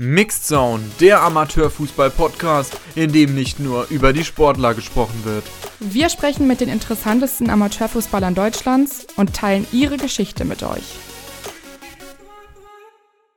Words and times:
Mixed 0.00 0.46
Zone, 0.46 0.84
der 1.00 1.22
Amateurfußball-Podcast, 1.22 2.80
in 2.94 3.12
dem 3.12 3.34
nicht 3.34 3.58
nur 3.58 3.88
über 3.90 4.12
die 4.12 4.22
Sportler 4.22 4.72
gesprochen 4.74 5.24
wird. 5.24 5.42
Wir 5.80 6.08
sprechen 6.08 6.46
mit 6.46 6.60
den 6.60 6.68
interessantesten 6.68 7.50
Amateurfußballern 7.50 8.36
Deutschlands 8.36 9.08
und 9.16 9.34
teilen 9.34 9.66
ihre 9.72 9.96
Geschichte 9.96 10.44
mit 10.44 10.62
euch. 10.62 10.94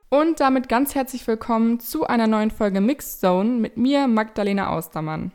Und 0.10 0.40
damit 0.40 0.70
ganz 0.70 0.94
herzlich 0.94 1.26
willkommen 1.26 1.80
zu 1.80 2.06
einer 2.06 2.28
neuen 2.28 2.52
Folge 2.52 2.80
Mixed 2.80 3.22
Zone 3.22 3.54
mit 3.54 3.78
mir, 3.78 4.08
Magdalena 4.08 4.70
Austermann. 4.70 5.32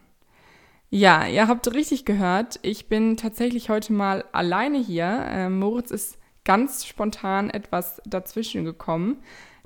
Ja, 0.90 1.27
ihr 1.27 1.48
habt 1.48 1.74
richtig 1.74 2.04
gehört, 2.04 2.61
ich 2.62 2.88
bin 2.88 3.16
tatsächlich 3.16 3.68
heute 3.68 3.93
mal 3.93 4.24
alleine 4.30 4.79
hier. 4.79 5.27
Äh, 5.29 5.48
Moritz 5.50 5.90
ist 5.90 6.18
ganz 6.45 6.86
spontan 6.86 7.50
etwas 7.50 8.00
dazwischen 8.06 8.64
gekommen. 8.64 9.16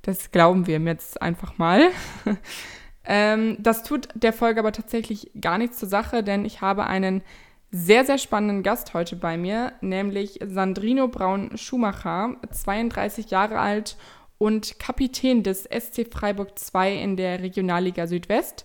Das 0.02 0.30
glauben 0.30 0.66
wir 0.66 0.76
ihm 0.76 0.86
jetzt 0.86 1.20
einfach 1.20 1.58
mal. 1.58 1.90
ähm, 3.04 3.56
das 3.58 3.82
tut 3.82 4.08
der 4.14 4.32
Folge 4.32 4.60
aber 4.60 4.72
tatsächlich 4.72 5.30
gar 5.40 5.58
nichts 5.58 5.78
zur 5.78 5.88
Sache, 5.88 6.22
denn 6.22 6.44
ich 6.44 6.60
habe 6.60 6.86
einen 6.86 7.22
sehr, 7.70 8.04
sehr 8.04 8.18
spannenden 8.18 8.62
Gast 8.62 8.94
heute 8.94 9.16
bei 9.16 9.36
mir, 9.36 9.72
nämlich 9.80 10.40
Sandrino 10.44 11.06
Braun-Schumacher, 11.08 12.36
32 12.50 13.30
Jahre 13.30 13.60
alt 13.60 13.96
und 14.38 14.78
Kapitän 14.80 15.42
des 15.42 15.64
SC 15.64 16.06
Freiburg 16.10 16.58
2 16.58 16.94
in 16.94 17.16
der 17.16 17.40
Regionalliga 17.40 18.06
Südwest. 18.06 18.64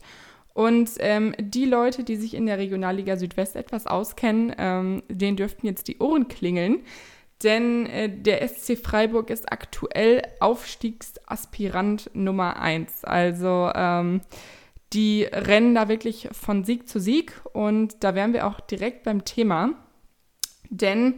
Und 0.54 0.92
ähm, 1.00 1.36
die 1.38 1.66
Leute, 1.66 2.06
die 2.06 2.16
sich 2.16 2.34
in 2.34 2.46
der 2.46 2.58
Regionalliga 2.58 3.18
Südwest 3.18 3.58
etwas 3.58 3.88
auskennen, 3.88 4.56
ähm, 4.58 5.04
denen 5.10 5.36
dürften 5.36 5.68
jetzt 5.68 5.90
die 5.90 6.00
Ohren 6.00 6.30
klingeln 6.30 6.80
denn 7.44 7.86
äh, 7.86 8.10
der 8.10 8.48
SC 8.48 8.78
Freiburg 8.78 9.30
ist 9.30 9.52
aktuell 9.52 10.22
Aufstiegsaspirant 10.40 12.10
Nummer 12.14 12.60
1. 12.60 13.04
Also 13.04 13.72
ähm, 13.76 14.22
die 14.94 15.24
rennen 15.24 15.76
da 15.76 15.90
wirklich 15.90 16.30
von 16.32 16.64
Sieg 16.64 16.88
zu 16.88 17.00
Sieg 17.00 17.34
und 17.54 18.04
da 18.04 18.16
wären 18.16 18.34
wir 18.34 18.48
auch 18.48 18.60
direkt 18.60 19.04
beim 19.04 19.26
Thema, 19.26 19.72
denn 20.70 21.16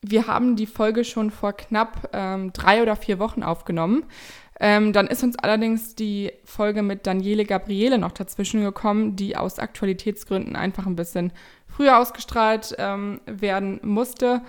wir 0.00 0.28
haben 0.28 0.54
die 0.54 0.66
Folge 0.66 1.04
schon 1.04 1.30
vor 1.30 1.54
knapp 1.54 2.10
ähm, 2.12 2.52
drei 2.52 2.82
oder 2.82 2.94
vier 2.94 3.18
Wochen 3.18 3.42
aufgenommen. 3.42 4.04
Ähm, 4.60 4.92
dann 4.92 5.06
ist 5.06 5.22
uns 5.22 5.36
allerdings 5.38 5.94
die 5.94 6.32
Folge 6.44 6.82
mit 6.82 7.06
Daniele 7.06 7.44
Gabriele 7.44 7.98
noch 7.98 8.12
dazwischen 8.12 8.62
gekommen, 8.62 9.16
die 9.16 9.36
aus 9.36 9.58
Aktualitätsgründen 9.58 10.56
einfach 10.56 10.86
ein 10.86 10.96
bisschen 10.96 11.32
früher 11.66 11.98
ausgestrahlt 11.98 12.74
ähm, 12.78 13.20
werden 13.26 13.80
musste. 13.82 14.42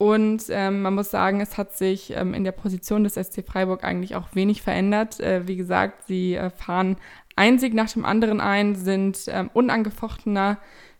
Und 0.00 0.44
ähm, 0.48 0.80
man 0.80 0.94
muss 0.94 1.10
sagen, 1.10 1.42
es 1.42 1.58
hat 1.58 1.76
sich 1.76 2.16
ähm, 2.16 2.32
in 2.32 2.42
der 2.42 2.52
Position 2.52 3.04
des 3.04 3.16
SC 3.16 3.44
Freiburg 3.46 3.84
eigentlich 3.84 4.16
auch 4.16 4.34
wenig 4.34 4.62
verändert. 4.62 5.20
Äh, 5.20 5.46
wie 5.46 5.56
gesagt, 5.56 6.06
sie 6.06 6.36
äh, 6.36 6.48
fahren 6.48 6.96
ein 7.36 7.58
Sieg 7.58 7.74
nach 7.74 7.92
dem 7.92 8.06
anderen 8.06 8.40
ein, 8.40 8.76
sind 8.76 9.26
ähm, 9.28 9.50
unangefochtener 9.52 10.56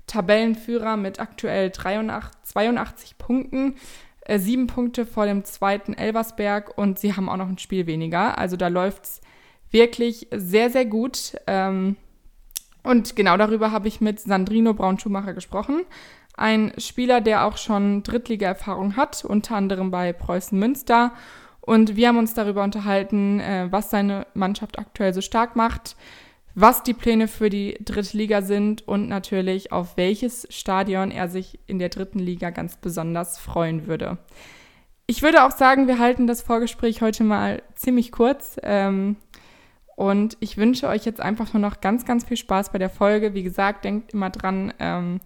Tabellenführer 0.06 0.98
mit 0.98 1.18
aktuell 1.18 1.70
83, 1.70 2.42
82 2.42 3.16
Punkten, 3.16 3.76
äh, 4.26 4.38
sieben 4.38 4.66
Punkte 4.66 5.06
vor 5.06 5.24
dem 5.24 5.44
zweiten 5.46 5.94
Elversberg 5.94 6.76
und 6.76 6.98
sie 6.98 7.16
haben 7.16 7.30
auch 7.30 7.38
noch 7.38 7.48
ein 7.48 7.56
Spiel 7.56 7.86
weniger. 7.86 8.36
Also 8.36 8.58
da 8.58 8.68
läuft 8.68 9.04
es 9.04 9.20
wirklich 9.70 10.28
sehr, 10.30 10.68
sehr 10.68 10.84
gut. 10.84 11.36
Ähm, 11.46 11.96
und 12.82 13.16
genau 13.16 13.38
darüber 13.38 13.72
habe 13.72 13.88
ich 13.88 14.02
mit 14.02 14.20
Sandrino 14.20 14.74
Braun-Schumacher 14.74 15.32
gesprochen. 15.32 15.86
Ein 16.40 16.72
Spieler, 16.78 17.20
der 17.20 17.44
auch 17.44 17.58
schon 17.58 18.02
Drittliga-Erfahrung 18.02 18.96
hat, 18.96 19.26
unter 19.26 19.56
anderem 19.56 19.90
bei 19.90 20.14
Preußen 20.14 20.58
Münster. 20.58 21.12
Und 21.60 21.96
wir 21.96 22.08
haben 22.08 22.16
uns 22.16 22.32
darüber 22.32 22.64
unterhalten, 22.64 23.40
äh, 23.40 23.68
was 23.70 23.90
seine 23.90 24.26
Mannschaft 24.32 24.78
aktuell 24.78 25.12
so 25.12 25.20
stark 25.20 25.54
macht, 25.54 25.96
was 26.54 26.82
die 26.82 26.94
Pläne 26.94 27.28
für 27.28 27.50
die 27.50 27.76
dritte 27.84 28.16
Liga 28.16 28.40
sind 28.40 28.88
und 28.88 29.06
natürlich 29.06 29.70
auf 29.70 29.98
welches 29.98 30.48
Stadion 30.48 31.10
er 31.10 31.28
sich 31.28 31.60
in 31.66 31.78
der 31.78 31.90
dritten 31.90 32.20
Liga 32.20 32.48
ganz 32.48 32.78
besonders 32.78 33.38
freuen 33.38 33.86
würde. 33.86 34.16
Ich 35.06 35.20
würde 35.20 35.44
auch 35.44 35.50
sagen, 35.50 35.88
wir 35.88 35.98
halten 35.98 36.26
das 36.26 36.40
Vorgespräch 36.40 37.02
heute 37.02 37.22
mal 37.22 37.62
ziemlich 37.74 38.12
kurz. 38.12 38.56
Ähm, 38.62 39.16
und 39.94 40.38
ich 40.40 40.56
wünsche 40.56 40.88
euch 40.88 41.04
jetzt 41.04 41.20
einfach 41.20 41.52
nur 41.52 41.60
noch 41.60 41.82
ganz, 41.82 42.06
ganz 42.06 42.24
viel 42.24 42.38
Spaß 42.38 42.72
bei 42.72 42.78
der 42.78 42.88
Folge. 42.88 43.34
Wie 43.34 43.42
gesagt, 43.42 43.84
denkt 43.84 44.14
immer 44.14 44.30
dran, 44.30 44.72
ähm, 44.78 45.20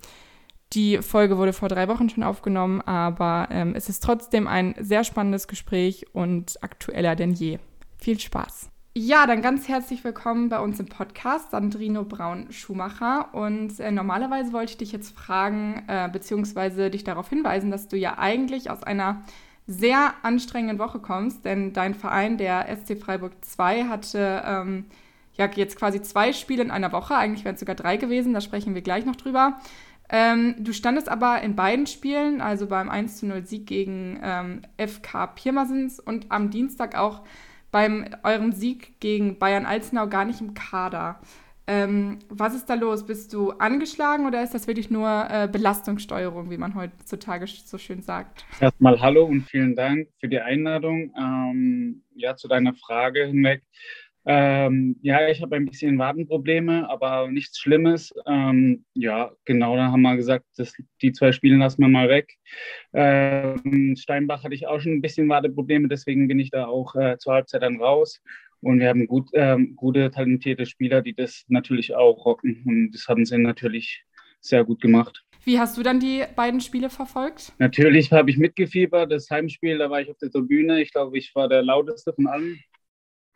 die 0.74 0.98
Folge 0.98 1.38
wurde 1.38 1.52
vor 1.52 1.68
drei 1.68 1.88
Wochen 1.88 2.08
schon 2.08 2.22
aufgenommen, 2.22 2.80
aber 2.82 3.48
ähm, 3.50 3.74
es 3.74 3.88
ist 3.88 4.02
trotzdem 4.02 4.46
ein 4.46 4.74
sehr 4.78 5.04
spannendes 5.04 5.48
Gespräch 5.48 6.06
und 6.12 6.62
aktueller 6.62 7.16
denn 7.16 7.32
je. 7.32 7.58
Viel 7.98 8.18
Spaß. 8.18 8.70
Ja, 8.96 9.26
dann 9.26 9.42
ganz 9.42 9.66
herzlich 9.66 10.04
willkommen 10.04 10.48
bei 10.48 10.60
uns 10.60 10.78
im 10.78 10.86
Podcast, 10.86 11.50
Sandrino 11.50 12.04
Braun-Schumacher. 12.04 13.34
Und 13.34 13.80
äh, 13.80 13.90
normalerweise 13.90 14.52
wollte 14.52 14.72
ich 14.72 14.78
dich 14.78 14.92
jetzt 14.92 15.16
fragen, 15.16 15.82
äh, 15.88 16.08
beziehungsweise 16.12 16.90
dich 16.90 17.02
darauf 17.02 17.28
hinweisen, 17.28 17.72
dass 17.72 17.88
du 17.88 17.96
ja 17.96 18.18
eigentlich 18.18 18.70
aus 18.70 18.84
einer 18.84 19.24
sehr 19.66 20.14
anstrengenden 20.22 20.78
Woche 20.78 21.00
kommst, 21.00 21.44
denn 21.44 21.72
dein 21.72 21.94
Verein, 21.94 22.36
der 22.36 22.66
SC 22.76 22.98
Freiburg 22.98 23.32
2, 23.40 23.84
hatte 23.84 24.42
ähm, 24.46 24.84
ja 25.32 25.48
jetzt 25.54 25.76
quasi 25.76 26.02
zwei 26.02 26.32
Spiele 26.32 26.62
in 26.62 26.70
einer 26.70 26.92
Woche, 26.92 27.16
eigentlich 27.16 27.44
wären 27.44 27.54
es 27.54 27.60
sogar 27.60 27.74
drei 27.74 27.96
gewesen, 27.96 28.34
da 28.34 28.40
sprechen 28.40 28.74
wir 28.74 28.82
gleich 28.82 29.06
noch 29.06 29.16
drüber. 29.16 29.58
Ähm, 30.10 30.56
du 30.58 30.72
standest 30.72 31.08
aber 31.08 31.40
in 31.42 31.56
beiden 31.56 31.86
Spielen, 31.86 32.40
also 32.40 32.66
beim 32.66 32.90
1 32.90 33.22
0 33.22 33.44
Sieg 33.44 33.66
gegen 33.66 34.20
ähm, 34.22 34.62
FK 34.76 35.28
Pirmasens 35.28 35.98
und 35.98 36.30
am 36.30 36.50
Dienstag 36.50 36.96
auch 36.96 37.22
beim 37.70 38.06
eurem 38.22 38.52
Sieg 38.52 39.00
gegen 39.00 39.38
Bayern 39.38 39.66
Alzenau 39.66 40.06
gar 40.06 40.24
nicht 40.24 40.40
im 40.40 40.54
Kader. 40.54 41.20
Ähm, 41.66 42.18
was 42.28 42.54
ist 42.54 42.66
da 42.66 42.74
los? 42.74 43.06
Bist 43.06 43.32
du 43.32 43.52
angeschlagen 43.52 44.26
oder 44.26 44.42
ist 44.42 44.52
das 44.52 44.66
wirklich 44.66 44.90
nur 44.90 45.08
äh, 45.30 45.48
Belastungssteuerung, 45.50 46.50
wie 46.50 46.58
man 46.58 46.74
heutzutage 46.74 47.46
so 47.46 47.78
schön 47.78 48.02
sagt? 48.02 48.44
Erstmal 48.60 49.00
hallo 49.00 49.24
und 49.24 49.42
vielen 49.48 49.74
Dank 49.74 50.08
für 50.20 50.28
die 50.28 50.40
Einladung. 50.40 51.14
Ähm, 51.18 52.02
ja, 52.14 52.36
zu 52.36 52.48
deiner 52.48 52.74
Frage 52.74 53.24
hinweg. 53.24 53.62
Ähm, 54.26 54.96
ja, 55.02 55.28
ich 55.28 55.42
habe 55.42 55.56
ein 55.56 55.66
bisschen 55.66 55.98
Wadenprobleme, 55.98 56.88
aber 56.88 57.28
nichts 57.30 57.58
Schlimmes. 57.58 58.14
Ähm, 58.26 58.84
ja, 58.94 59.32
genau, 59.44 59.76
da 59.76 59.90
haben 59.90 60.02
wir 60.02 60.16
gesagt, 60.16 60.46
das, 60.56 60.72
die 61.02 61.12
zwei 61.12 61.32
Spiele 61.32 61.56
lassen 61.56 61.82
wir 61.82 61.88
mal 61.88 62.08
weg. 62.08 62.34
Ähm, 62.94 63.94
Steinbach 63.98 64.42
hatte 64.42 64.54
ich 64.54 64.66
auch 64.66 64.80
schon 64.80 64.92
ein 64.92 65.02
bisschen 65.02 65.28
Wadeprobleme, 65.28 65.88
deswegen 65.88 66.26
bin 66.26 66.38
ich 66.38 66.50
da 66.50 66.66
auch 66.66 66.94
äh, 66.94 67.18
zur 67.18 67.34
Halbzeit 67.34 67.62
dann 67.62 67.80
raus. 67.80 68.22
Und 68.60 68.80
wir 68.80 68.88
haben 68.88 69.06
gut, 69.06 69.28
ähm, 69.34 69.76
gute, 69.76 70.10
talentierte 70.10 70.64
Spieler, 70.64 71.02
die 71.02 71.14
das 71.14 71.44
natürlich 71.48 71.94
auch 71.94 72.24
rocken. 72.24 72.62
Und 72.64 72.92
das 72.92 73.06
haben 73.08 73.26
sie 73.26 73.36
natürlich 73.36 74.04
sehr 74.40 74.64
gut 74.64 74.80
gemacht. 74.80 75.22
Wie 75.44 75.58
hast 75.58 75.76
du 75.76 75.82
dann 75.82 76.00
die 76.00 76.22
beiden 76.34 76.60
Spiele 76.60 76.88
verfolgt? 76.88 77.52
Natürlich 77.58 78.10
habe 78.10 78.30
ich 78.30 78.38
mitgefiebert. 78.38 79.12
Das 79.12 79.28
Heimspiel, 79.28 79.76
da 79.76 79.90
war 79.90 80.00
ich 80.00 80.10
auf 80.10 80.16
der 80.16 80.30
Tribüne. 80.30 80.80
Ich 80.80 80.92
glaube, 80.92 81.18
ich 81.18 81.34
war 81.34 81.48
der 81.48 81.62
lauteste 81.62 82.14
von 82.14 82.26
allen. 82.26 82.58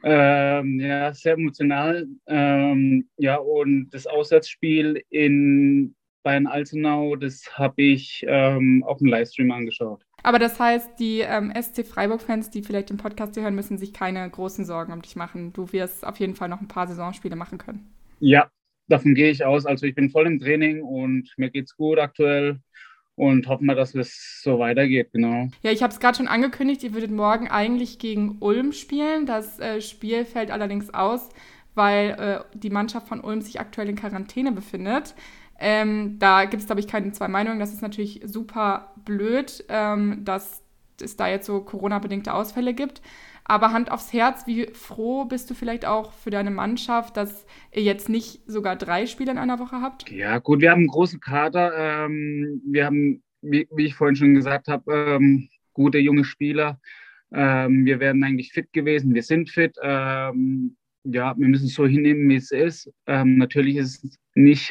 Ähm, 0.02 0.80
ja, 0.80 1.12
sehr 1.12 1.34
emotional. 1.34 2.06
Ähm, 2.26 3.08
ja, 3.16 3.36
und 3.36 3.90
das 3.90 4.06
Auswärtsspiel 4.06 5.02
in 5.10 5.94
Bayern 6.22 6.46
Altenau, 6.46 7.16
das 7.16 7.58
habe 7.58 7.82
ich 7.82 8.24
ähm, 8.28 8.84
auf 8.86 8.98
dem 8.98 9.08
Livestream 9.08 9.50
angeschaut. 9.50 10.04
Aber 10.22 10.38
das 10.38 10.58
heißt, 10.58 10.98
die 10.98 11.20
ähm, 11.20 11.52
SC 11.54 11.86
Freiburg-Fans, 11.86 12.50
die 12.50 12.62
vielleicht 12.62 12.90
den 12.90 12.96
Podcast 12.96 13.34
hier 13.34 13.44
hören, 13.44 13.54
müssen 13.54 13.78
sich 13.78 13.92
keine 13.92 14.28
großen 14.28 14.64
Sorgen 14.64 14.92
um 14.92 15.02
dich 15.02 15.16
machen. 15.16 15.52
Du 15.52 15.72
wirst 15.72 16.04
auf 16.04 16.18
jeden 16.18 16.34
Fall 16.34 16.48
noch 16.48 16.60
ein 16.60 16.68
paar 16.68 16.86
Saisonspiele 16.86 17.36
machen 17.36 17.58
können. 17.58 17.88
Ja, 18.20 18.50
davon 18.88 19.14
gehe 19.14 19.30
ich 19.30 19.44
aus. 19.44 19.64
Also 19.64 19.86
ich 19.86 19.94
bin 19.94 20.10
voll 20.10 20.26
im 20.26 20.40
Training 20.40 20.82
und 20.82 21.32
mir 21.36 21.50
geht's 21.50 21.76
gut 21.76 21.98
aktuell 21.98 22.58
und 23.18 23.48
hoffen 23.48 23.66
wir, 23.66 23.74
dass 23.74 23.94
es 23.94 24.40
so 24.42 24.58
weitergeht, 24.58 25.10
genau. 25.12 25.48
Ja, 25.62 25.72
ich 25.72 25.82
habe 25.82 25.92
es 25.92 26.00
gerade 26.00 26.16
schon 26.16 26.28
angekündigt, 26.28 26.82
ihr 26.84 26.94
würdet 26.94 27.10
morgen 27.10 27.48
eigentlich 27.48 27.98
gegen 27.98 28.36
Ulm 28.40 28.72
spielen. 28.72 29.26
Das 29.26 29.58
äh, 29.58 29.80
Spiel 29.80 30.24
fällt 30.24 30.50
allerdings 30.50 30.94
aus, 30.94 31.28
weil 31.74 32.10
äh, 32.10 32.56
die 32.56 32.70
Mannschaft 32.70 33.08
von 33.08 33.20
Ulm 33.20 33.40
sich 33.40 33.60
aktuell 33.60 33.88
in 33.88 33.96
Quarantäne 33.96 34.52
befindet. 34.52 35.14
Ähm, 35.58 36.18
da 36.18 36.44
gibt 36.44 36.60
es, 36.60 36.66
glaube 36.66 36.80
ich, 36.80 36.86
keine 36.86 37.10
zwei 37.12 37.28
Meinungen. 37.28 37.58
Das 37.58 37.72
ist 37.72 37.82
natürlich 37.82 38.20
super 38.24 38.92
blöd, 39.04 39.64
ähm, 39.68 40.24
dass 40.24 40.62
es 41.02 41.16
da 41.16 41.28
jetzt 41.28 41.46
so 41.46 41.60
Corona-bedingte 41.60 42.32
Ausfälle 42.32 42.74
gibt. 42.74 43.02
Aber 43.48 43.72
Hand 43.72 43.90
aufs 43.90 44.12
Herz, 44.12 44.46
wie 44.46 44.66
froh 44.74 45.24
bist 45.24 45.48
du 45.48 45.54
vielleicht 45.54 45.86
auch 45.86 46.12
für 46.12 46.28
deine 46.28 46.50
Mannschaft, 46.50 47.16
dass 47.16 47.46
ihr 47.72 47.82
jetzt 47.82 48.10
nicht 48.10 48.42
sogar 48.46 48.76
drei 48.76 49.06
Spiele 49.06 49.30
in 49.30 49.38
einer 49.38 49.58
Woche 49.58 49.80
habt? 49.80 50.10
Ja, 50.10 50.38
gut, 50.38 50.60
wir 50.60 50.70
haben 50.70 50.80
einen 50.80 50.88
großen 50.88 51.18
Kader. 51.18 52.04
Ähm, 52.04 52.60
wir 52.66 52.84
haben, 52.84 53.22
wie, 53.40 53.66
wie, 53.74 53.86
ich 53.86 53.94
vorhin 53.94 54.16
schon 54.16 54.34
gesagt 54.34 54.68
habe, 54.68 54.92
ähm, 54.92 55.48
gute 55.72 55.96
junge 55.96 56.24
Spieler. 56.24 56.78
Ähm, 57.32 57.86
wir 57.86 58.00
werden 58.00 58.22
eigentlich 58.22 58.52
fit 58.52 58.70
gewesen. 58.74 59.14
Wir 59.14 59.22
sind 59.22 59.48
fit. 59.48 59.74
Ähm, 59.82 60.76
ja, 61.04 61.34
wir 61.38 61.48
müssen 61.48 61.68
es 61.68 61.74
so 61.74 61.86
hinnehmen, 61.86 62.28
wie 62.28 62.36
es 62.36 62.50
ist. 62.50 62.92
Ähm, 63.06 63.38
natürlich 63.38 63.76
ist 63.76 64.04
es 64.04 64.18
nicht 64.34 64.70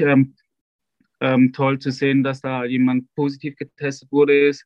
ähm, 1.22 1.54
toll 1.54 1.80
zu 1.80 1.92
sehen, 1.92 2.24
dass 2.24 2.42
da 2.42 2.64
jemand 2.66 3.14
positiv 3.16 3.56
getestet 3.56 4.12
wurde. 4.12 4.48
Ist. 4.48 4.66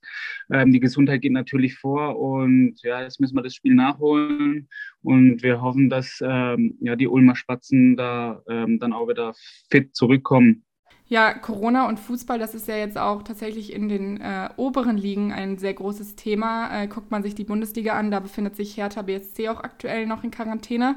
Ähm, 0.52 0.72
die 0.72 0.80
Gesundheit 0.80 1.22
geht 1.22 1.32
natürlich 1.32 1.76
vor 1.76 2.20
und 2.20 2.82
ja, 2.84 3.02
jetzt 3.02 3.20
müssen 3.20 3.36
wir 3.36 3.44
das 3.44 3.56
Spiel 3.56 3.74
nachholen 3.74 4.68
und 5.02 5.44
wir 5.44 5.62
hoffen, 5.62 5.90
dass 5.90 6.20
ähm, 6.24 6.78
ja, 6.82 6.96
die 6.96 7.08
Ulmer 7.08 7.36
Spatzen 7.36 7.96
da 7.96 8.42
ähm, 8.50 8.80
dann 8.80 8.94
auch 8.94 9.08
wieder 9.08 9.34
fit 9.70 9.96
zurückkommen. 9.96 10.64
Ja, 11.12 11.34
Corona 11.34 11.90
und 11.90 12.00
Fußball, 12.00 12.40
das 12.40 12.56
ist 12.56 12.70
ja 12.70 12.78
jetzt 12.78 12.98
auch 12.98 13.22
tatsächlich 13.24 13.74
in 13.74 13.90
den 13.90 14.22
äh, 14.22 14.48
oberen 14.56 14.96
Ligen 14.96 15.34
ein 15.34 15.58
sehr 15.58 15.74
großes 15.74 16.16
Thema. 16.16 16.84
Äh, 16.84 16.88
guckt 16.88 17.12
man 17.12 17.22
sich 17.22 17.36
die 17.36 17.44
Bundesliga 17.44 18.00
an, 18.00 18.12
da 18.12 18.22
befindet 18.22 18.56
sich 18.56 18.78
Hertha 18.78 19.02
BSC 19.02 19.50
auch 19.50 19.60
aktuell 19.60 20.08
noch 20.08 20.24
in 20.24 20.32
Quarantäne. 20.32 20.96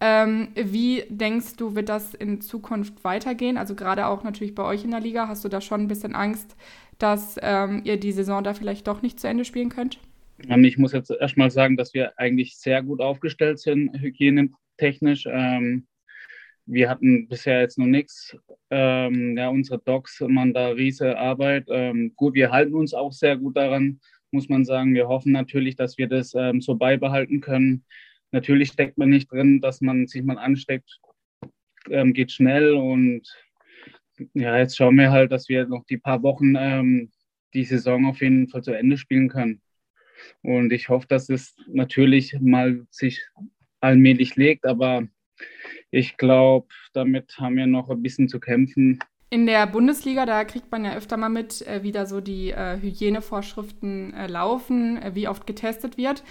Ähm, 0.00 0.48
wie 0.54 1.04
denkst 1.10 1.56
du, 1.56 1.74
wird 1.74 1.90
das 1.90 2.14
in 2.14 2.40
Zukunft 2.40 3.04
weitergehen? 3.04 3.58
Also 3.58 3.74
gerade 3.74 4.06
auch 4.06 4.24
natürlich 4.24 4.54
bei 4.54 4.64
euch 4.64 4.84
in 4.84 4.90
der 4.90 5.00
Liga, 5.00 5.28
hast 5.28 5.44
du 5.44 5.48
da 5.48 5.60
schon 5.60 5.82
ein 5.82 5.88
bisschen 5.88 6.14
Angst, 6.14 6.56
dass 6.98 7.36
ähm, 7.42 7.82
ihr 7.84 7.98
die 7.98 8.12
Saison 8.12 8.42
da 8.42 8.54
vielleicht 8.54 8.86
doch 8.86 9.02
nicht 9.02 9.20
zu 9.20 9.28
Ende 9.28 9.44
spielen 9.44 9.68
könnt? 9.68 9.98
Ähm, 10.48 10.64
ich 10.64 10.78
muss 10.78 10.92
jetzt 10.92 11.10
erstmal 11.10 11.50
sagen, 11.50 11.76
dass 11.76 11.92
wir 11.92 12.18
eigentlich 12.18 12.56
sehr 12.56 12.82
gut 12.82 13.00
aufgestellt 13.00 13.58
sind, 13.58 13.92
hygienetechnisch. 14.00 15.26
Ähm, 15.26 15.86
wir 16.66 16.88
hatten 16.88 17.28
bisher 17.28 17.60
jetzt 17.60 17.78
noch 17.78 17.86
nichts. 17.86 18.36
Ähm, 18.70 19.36
ja, 19.36 19.48
unsere 19.48 19.80
Docs 19.80 20.20
machen 20.20 20.54
da 20.54 20.68
riesige 20.68 21.18
Arbeit. 21.18 21.66
Ähm, 21.68 22.12
gut, 22.16 22.34
wir 22.34 22.52
halten 22.52 22.74
uns 22.74 22.94
auch 22.94 23.12
sehr 23.12 23.36
gut 23.36 23.56
daran, 23.56 24.00
muss 24.30 24.48
man 24.48 24.64
sagen. 24.64 24.94
Wir 24.94 25.08
hoffen 25.08 25.32
natürlich, 25.32 25.76
dass 25.76 25.98
wir 25.98 26.08
das 26.08 26.32
ähm, 26.34 26.60
so 26.60 26.76
beibehalten 26.76 27.40
können. 27.40 27.84
Natürlich 28.32 28.68
steckt 28.68 28.98
man 28.98 29.10
nicht 29.10 29.30
drin, 29.30 29.60
dass 29.60 29.80
man 29.80 30.06
sich 30.06 30.22
mal 30.22 30.38
ansteckt, 30.38 31.00
ähm, 31.88 32.12
geht 32.12 32.32
schnell 32.32 32.74
und 32.74 33.22
ja, 34.34 34.58
jetzt 34.58 34.76
schauen 34.76 34.96
wir 34.96 35.10
halt, 35.10 35.32
dass 35.32 35.48
wir 35.48 35.66
noch 35.66 35.84
die 35.84 35.96
paar 35.96 36.22
Wochen 36.22 36.54
ähm, 36.56 37.10
die 37.54 37.64
Saison 37.64 38.06
auf 38.06 38.20
jeden 38.20 38.48
Fall 38.48 38.62
zu 38.62 38.72
Ende 38.72 38.96
spielen 38.98 39.28
können. 39.28 39.60
Und 40.42 40.72
ich 40.72 40.88
hoffe, 40.88 41.06
dass 41.08 41.28
es 41.28 41.56
natürlich 41.66 42.36
mal 42.40 42.86
sich 42.90 43.24
allmählich 43.80 44.36
legt, 44.36 44.66
aber 44.66 45.08
ich 45.90 46.16
glaube, 46.16 46.68
damit 46.92 47.36
haben 47.38 47.56
wir 47.56 47.66
noch 47.66 47.88
ein 47.88 48.02
bisschen 48.02 48.28
zu 48.28 48.38
kämpfen. 48.40 48.98
In 49.30 49.46
der 49.46 49.66
Bundesliga, 49.66 50.26
da 50.26 50.44
kriegt 50.44 50.70
man 50.70 50.84
ja 50.84 50.96
öfter 50.96 51.16
mal 51.16 51.28
mit, 51.28 51.66
äh, 51.66 51.82
wie 51.82 51.92
da 51.92 52.04
so 52.04 52.20
die 52.20 52.50
äh, 52.50 52.80
Hygienevorschriften 52.80 54.12
äh, 54.12 54.26
laufen, 54.26 55.00
wie 55.14 55.28
oft 55.28 55.46
getestet 55.46 55.96
wird. 55.96 56.24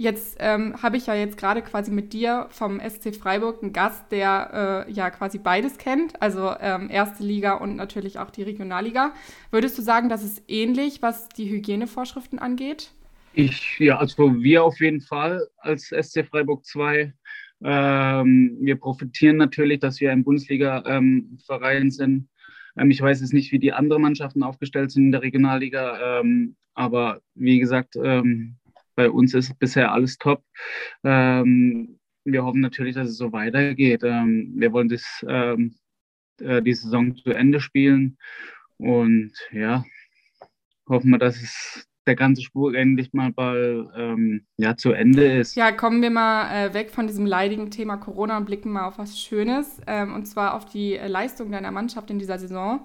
Jetzt 0.00 0.36
ähm, 0.38 0.80
habe 0.80 0.96
ich 0.96 1.06
ja 1.06 1.14
jetzt 1.14 1.36
gerade 1.36 1.60
quasi 1.60 1.90
mit 1.90 2.12
dir 2.12 2.46
vom 2.50 2.78
SC 2.78 3.12
Freiburg 3.12 3.64
einen 3.64 3.72
Gast, 3.72 4.12
der 4.12 4.86
äh, 4.86 4.92
ja 4.92 5.10
quasi 5.10 5.38
beides 5.38 5.76
kennt, 5.76 6.22
also 6.22 6.54
ähm, 6.60 6.88
erste 6.88 7.24
Liga 7.24 7.54
und 7.54 7.74
natürlich 7.74 8.20
auch 8.20 8.30
die 8.30 8.44
Regionalliga. 8.44 9.12
Würdest 9.50 9.76
du 9.76 9.82
sagen, 9.82 10.08
das 10.08 10.22
ist 10.22 10.44
ähnlich, 10.46 11.02
was 11.02 11.28
die 11.30 11.50
Hygienevorschriften 11.50 12.38
angeht? 12.38 12.92
Ich, 13.32 13.80
ja, 13.80 13.98
also 13.98 14.40
wir 14.40 14.62
auf 14.62 14.78
jeden 14.78 15.00
Fall 15.00 15.44
als 15.56 15.88
SC 15.88 16.24
Freiburg 16.24 16.64
2. 16.64 17.12
Ähm, 17.64 18.56
wir 18.60 18.76
profitieren 18.76 19.36
natürlich, 19.36 19.80
dass 19.80 20.00
wir 20.00 20.12
ein 20.12 20.22
Bundesliga-Verein 20.22 21.82
ähm, 21.82 21.90
sind. 21.90 22.28
Ähm, 22.78 22.92
ich 22.92 23.02
weiß 23.02 23.20
jetzt 23.20 23.32
nicht, 23.32 23.50
wie 23.50 23.58
die 23.58 23.72
anderen 23.72 24.02
Mannschaften 24.02 24.44
aufgestellt 24.44 24.92
sind 24.92 25.06
in 25.06 25.12
der 25.12 25.22
Regionalliga, 25.22 26.20
ähm, 26.20 26.54
aber 26.74 27.20
wie 27.34 27.58
gesagt, 27.58 27.96
bei 28.98 29.08
uns 29.08 29.32
ist 29.32 29.56
bisher 29.60 29.92
alles 29.92 30.18
top. 30.18 30.42
Ähm, 31.04 32.00
wir 32.24 32.44
hoffen 32.44 32.60
natürlich, 32.60 32.96
dass 32.96 33.08
es 33.08 33.16
so 33.16 33.32
weitergeht. 33.32 34.02
Ähm, 34.02 34.54
wir 34.56 34.72
wollen 34.72 34.88
das, 34.88 35.24
ähm, 35.28 35.76
äh, 36.40 36.60
die 36.60 36.74
Saison 36.74 37.14
zu 37.14 37.30
Ende 37.30 37.60
spielen 37.60 38.18
und 38.76 39.32
ja, 39.52 39.84
hoffen 40.88 41.10
wir, 41.10 41.18
dass 41.18 41.36
es 41.40 41.86
der 42.08 42.16
ganze 42.16 42.42
Spur 42.42 42.74
endlich 42.74 43.12
mal 43.12 43.30
bald 43.30 43.88
ähm, 43.94 44.46
ja, 44.56 44.76
zu 44.76 44.90
Ende 44.90 45.38
ist. 45.38 45.54
Ja, 45.54 45.70
kommen 45.70 46.02
wir 46.02 46.10
mal 46.10 46.50
äh, 46.50 46.74
weg 46.74 46.90
von 46.90 47.06
diesem 47.06 47.24
leidigen 47.24 47.70
Thema 47.70 47.98
Corona 47.98 48.36
und 48.36 48.46
blicken 48.46 48.72
mal 48.72 48.86
auf 48.86 48.98
was 48.98 49.20
Schönes, 49.20 49.80
ähm, 49.86 50.12
und 50.12 50.26
zwar 50.26 50.54
auf 50.54 50.64
die 50.64 50.94
äh, 50.94 51.06
Leistung 51.06 51.52
deiner 51.52 51.70
Mannschaft 51.70 52.10
in 52.10 52.18
dieser 52.18 52.40
Saison. 52.40 52.80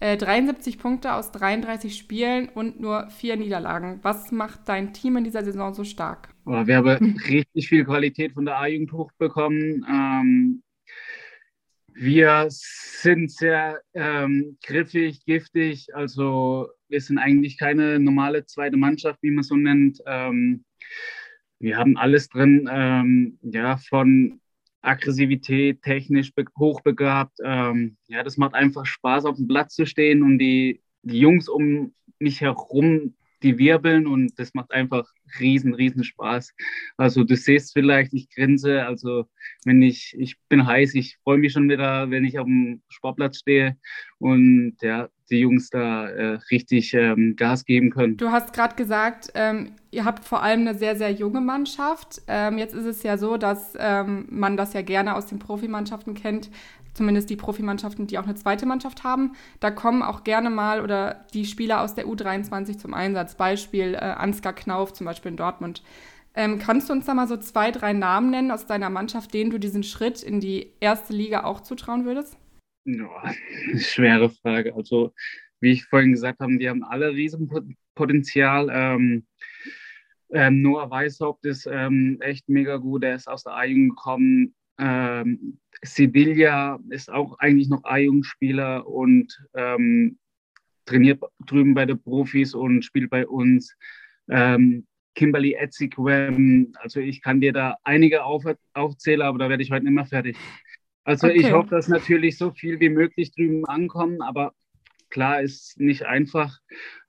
73 0.00 0.74
äh, 0.74 0.78
Punkte 0.78 1.14
aus 1.14 1.32
33 1.32 1.96
Spielen 1.96 2.48
und 2.48 2.80
nur 2.80 3.10
vier 3.10 3.36
Niederlagen. 3.36 3.98
Was 4.02 4.30
macht 4.30 4.68
dein 4.68 4.92
Team 4.92 5.16
in 5.16 5.24
dieser 5.24 5.44
Saison 5.44 5.74
so 5.74 5.84
stark? 5.84 6.28
Oh, 6.44 6.66
wir 6.66 6.76
haben 6.76 7.16
richtig 7.28 7.68
viel 7.68 7.84
Qualität 7.84 8.32
von 8.32 8.44
der 8.44 8.58
A-Jugend 8.58 8.92
hochbekommen. 8.92 9.84
Ähm, 9.88 10.62
wir 11.94 12.46
sind 12.48 13.32
sehr 13.32 13.80
ähm, 13.92 14.56
griffig, 14.64 15.24
giftig. 15.24 15.92
Also 15.94 16.68
wir 16.88 17.00
sind 17.00 17.18
eigentlich 17.18 17.58
keine 17.58 17.98
normale 17.98 18.44
zweite 18.46 18.76
Mannschaft, 18.76 19.18
wie 19.22 19.32
man 19.32 19.42
so 19.42 19.56
nennt. 19.56 19.98
Ähm, 20.06 20.64
wir 21.58 21.76
haben 21.76 21.96
alles 21.96 22.28
drin, 22.28 22.68
ähm, 22.70 23.38
ja, 23.42 23.78
von 23.78 24.40
Aggressivität, 24.80 25.82
technisch 25.82 26.32
hochbegabt. 26.58 27.38
Ähm, 27.44 27.96
ja, 28.06 28.22
das 28.22 28.36
macht 28.36 28.54
einfach 28.54 28.86
Spaß, 28.86 29.24
auf 29.24 29.36
dem 29.36 29.48
Platz 29.48 29.74
zu 29.74 29.86
stehen 29.86 30.22
und 30.22 30.38
die, 30.38 30.82
die 31.02 31.18
Jungs 31.18 31.48
um 31.48 31.94
mich 32.18 32.40
herum, 32.40 33.14
die 33.42 33.58
wirbeln 33.58 34.06
und 34.06 34.38
das 34.38 34.54
macht 34.54 34.72
einfach 34.72 35.06
riesen, 35.38 35.74
riesen 35.74 36.04
Spaß. 36.04 36.54
Also 36.96 37.24
du 37.24 37.36
siehst 37.36 37.72
vielleicht, 37.72 38.12
ich 38.14 38.28
grinse, 38.30 38.84
also 38.84 39.26
wenn 39.64 39.82
ich, 39.82 40.14
ich 40.18 40.36
bin 40.48 40.66
heiß, 40.66 40.94
ich 40.94 41.18
freue 41.22 41.38
mich 41.38 41.52
schon 41.52 41.68
wieder, 41.68 42.10
wenn 42.10 42.24
ich 42.24 42.38
auf 42.38 42.46
dem 42.46 42.82
Sportplatz 42.88 43.38
stehe 43.38 43.76
und 44.18 44.76
ja, 44.80 45.08
die 45.30 45.40
Jungs 45.40 45.70
da 45.70 46.08
äh, 46.08 46.38
richtig 46.50 46.94
ähm, 46.94 47.36
Gas 47.36 47.64
geben 47.64 47.90
können. 47.90 48.16
Du 48.16 48.30
hast 48.30 48.52
gerade 48.52 48.74
gesagt, 48.76 49.30
ähm, 49.34 49.72
ihr 49.90 50.04
habt 50.04 50.24
vor 50.24 50.42
allem 50.42 50.60
eine 50.60 50.74
sehr, 50.74 50.96
sehr 50.96 51.12
junge 51.12 51.40
Mannschaft. 51.40 52.22
Ähm, 52.26 52.58
jetzt 52.58 52.74
ist 52.74 52.84
es 52.84 53.02
ja 53.02 53.18
so, 53.18 53.36
dass 53.36 53.74
ähm, 53.78 54.26
man 54.30 54.56
das 54.56 54.72
ja 54.72 54.82
gerne 54.82 55.14
aus 55.14 55.26
den 55.26 55.38
Profimannschaften 55.38 56.14
kennt, 56.14 56.50
zumindest 56.98 57.30
die 57.30 57.36
Profimannschaften, 57.36 58.06
die 58.06 58.18
auch 58.18 58.24
eine 58.24 58.34
zweite 58.34 58.66
Mannschaft 58.66 59.04
haben. 59.04 59.32
Da 59.60 59.70
kommen 59.70 60.02
auch 60.02 60.24
gerne 60.24 60.50
mal 60.50 60.82
oder 60.82 61.24
die 61.32 61.46
Spieler 61.46 61.80
aus 61.80 61.94
der 61.94 62.06
U23 62.06 62.76
zum 62.76 62.92
Einsatz. 62.92 63.36
Beispiel 63.36 63.94
äh, 63.94 63.98
Ansgar 63.98 64.52
Knauf 64.52 64.92
zum 64.92 65.06
Beispiel 65.06 65.30
in 65.30 65.36
Dortmund. 65.36 65.82
Ähm, 66.34 66.58
kannst 66.58 66.88
du 66.88 66.92
uns 66.92 67.06
da 67.06 67.14
mal 67.14 67.26
so 67.26 67.36
zwei, 67.36 67.70
drei 67.70 67.92
Namen 67.92 68.30
nennen 68.30 68.50
aus 68.50 68.66
deiner 68.66 68.90
Mannschaft, 68.90 69.32
denen 69.32 69.50
du 69.50 69.58
diesen 69.58 69.82
Schritt 69.82 70.22
in 70.22 70.40
die 70.40 70.72
erste 70.80 71.12
Liga 71.12 71.44
auch 71.44 71.60
zutrauen 71.60 72.04
würdest? 72.04 72.36
Ja, 72.84 73.08
schwere 73.78 74.30
Frage. 74.30 74.74
Also, 74.74 75.14
wie 75.60 75.72
ich 75.72 75.84
vorhin 75.84 76.12
gesagt 76.12 76.40
habe, 76.40 76.58
die 76.58 76.68
haben 76.68 76.84
alle 76.84 77.10
Riesenpotenzial. 77.10 78.68
Ähm, 78.70 79.26
ähm, 80.30 80.62
Noah 80.62 80.90
Weishaupt 80.90 81.46
ist 81.46 81.66
ähm, 81.70 82.18
echt 82.20 82.48
mega 82.48 82.76
gut. 82.76 83.04
Er 83.04 83.14
ist 83.14 83.28
aus 83.28 83.44
der 83.44 83.54
A-Jugend 83.54 83.90
gekommen. 83.90 84.54
Ähm, 84.78 85.58
Sevilla 85.82 86.78
ist 86.90 87.10
auch 87.10 87.38
eigentlich 87.38 87.68
noch 87.68 87.84
A-Jugendspieler 87.84 88.86
und 88.86 89.38
ähm, 89.54 90.18
trainiert 90.86 91.22
drüben 91.46 91.74
bei 91.74 91.86
den 91.86 92.02
Profis 92.02 92.54
und 92.54 92.84
spielt 92.84 93.10
bei 93.10 93.26
uns. 93.26 93.76
Ähm, 94.28 94.86
Kimberly 95.14 95.54
Etzigwem, 95.54 96.72
also 96.78 97.00
ich 97.00 97.22
kann 97.22 97.40
dir 97.40 97.52
da 97.52 97.76
einige 97.82 98.24
auf, 98.24 98.44
aufzählen, 98.74 99.22
aber 99.22 99.38
da 99.38 99.48
werde 99.48 99.64
ich 99.64 99.72
heute 99.72 99.84
nicht 99.84 99.94
mehr 99.94 100.06
fertig. 100.06 100.36
Also 101.02 101.26
okay. 101.26 101.38
ich 101.38 101.52
hoffe, 101.52 101.70
dass 101.70 101.88
natürlich 101.88 102.38
so 102.38 102.52
viel 102.52 102.78
wie 102.78 102.88
möglich 102.88 103.32
drüben 103.32 103.64
ankommen, 103.64 104.22
aber 104.22 104.52
klar 105.10 105.42
ist 105.42 105.80
nicht 105.80 106.04
einfach. 106.04 106.58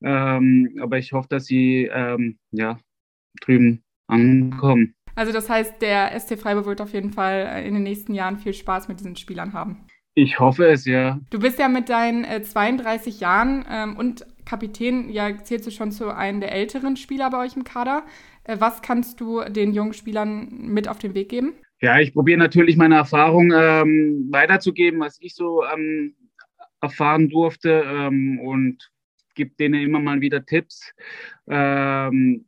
Ähm, 0.02 0.80
aber 0.82 0.98
ich 0.98 1.14
hoffe, 1.14 1.28
dass 1.30 1.46
sie 1.46 1.90
ähm, 1.94 2.40
ja, 2.52 2.80
drüben 3.42 3.84
ankommen. 4.08 4.96
Also 5.20 5.34
das 5.34 5.50
heißt, 5.50 5.82
der 5.82 6.18
ST 6.18 6.40
Freiburg 6.40 6.66
wird 6.66 6.80
auf 6.80 6.94
jeden 6.94 7.12
Fall 7.12 7.46
äh, 7.54 7.68
in 7.68 7.74
den 7.74 7.84
nächsten 7.84 8.14
Jahren 8.14 8.38
viel 8.38 8.54
Spaß 8.54 8.88
mit 8.88 9.02
diesen 9.02 9.18
Spielern 9.18 9.52
haben. 9.52 9.86
Ich 10.16 10.40
hoffe 10.40 10.66
es, 10.68 10.86
ja. 10.86 11.20
Du 11.30 11.40
bist 11.40 11.60
ja 11.60 11.68
mit 11.68 11.90
deinen 11.90 12.24
äh, 12.24 12.42
32 12.42 13.20
Jahren 13.20 13.66
ähm, 13.70 13.98
und 13.98 14.26
Kapitän, 14.46 15.10
ja, 15.10 15.36
zählst 15.44 15.68
du 15.68 15.72
schon 15.72 15.92
zu 15.92 16.16
einem 16.16 16.40
der 16.40 16.54
älteren 16.54 16.96
Spieler 16.96 17.30
bei 17.32 17.44
euch 17.44 17.58
im 17.58 17.66
Kader. 17.66 18.06
Äh, 18.46 18.62
was 18.62 18.82
kannst 18.82 19.20
du 19.20 19.44
den 19.44 19.74
jungen 19.74 19.92
Spielern 19.92 20.48
mit 20.52 20.88
auf 20.88 21.00
den 21.00 21.14
Weg 21.16 21.28
geben? 21.28 21.52
Ja, 21.82 22.00
ich 22.00 22.14
probiere 22.14 22.40
natürlich 22.40 22.78
meine 22.78 22.96
Erfahrung 22.96 23.52
ähm, 23.54 24.30
weiterzugeben, 24.32 25.02
was 25.02 25.18
ich 25.20 25.36
so 25.36 25.66
ähm, 25.66 26.16
erfahren 26.80 27.28
durfte 27.28 27.84
ähm, 27.86 28.40
und 28.40 28.90
gebe 29.36 29.52
denen 29.60 29.82
immer 29.82 30.00
mal 30.00 30.22
wieder 30.22 30.46
Tipps. 30.46 30.94
Ähm, 31.50 32.46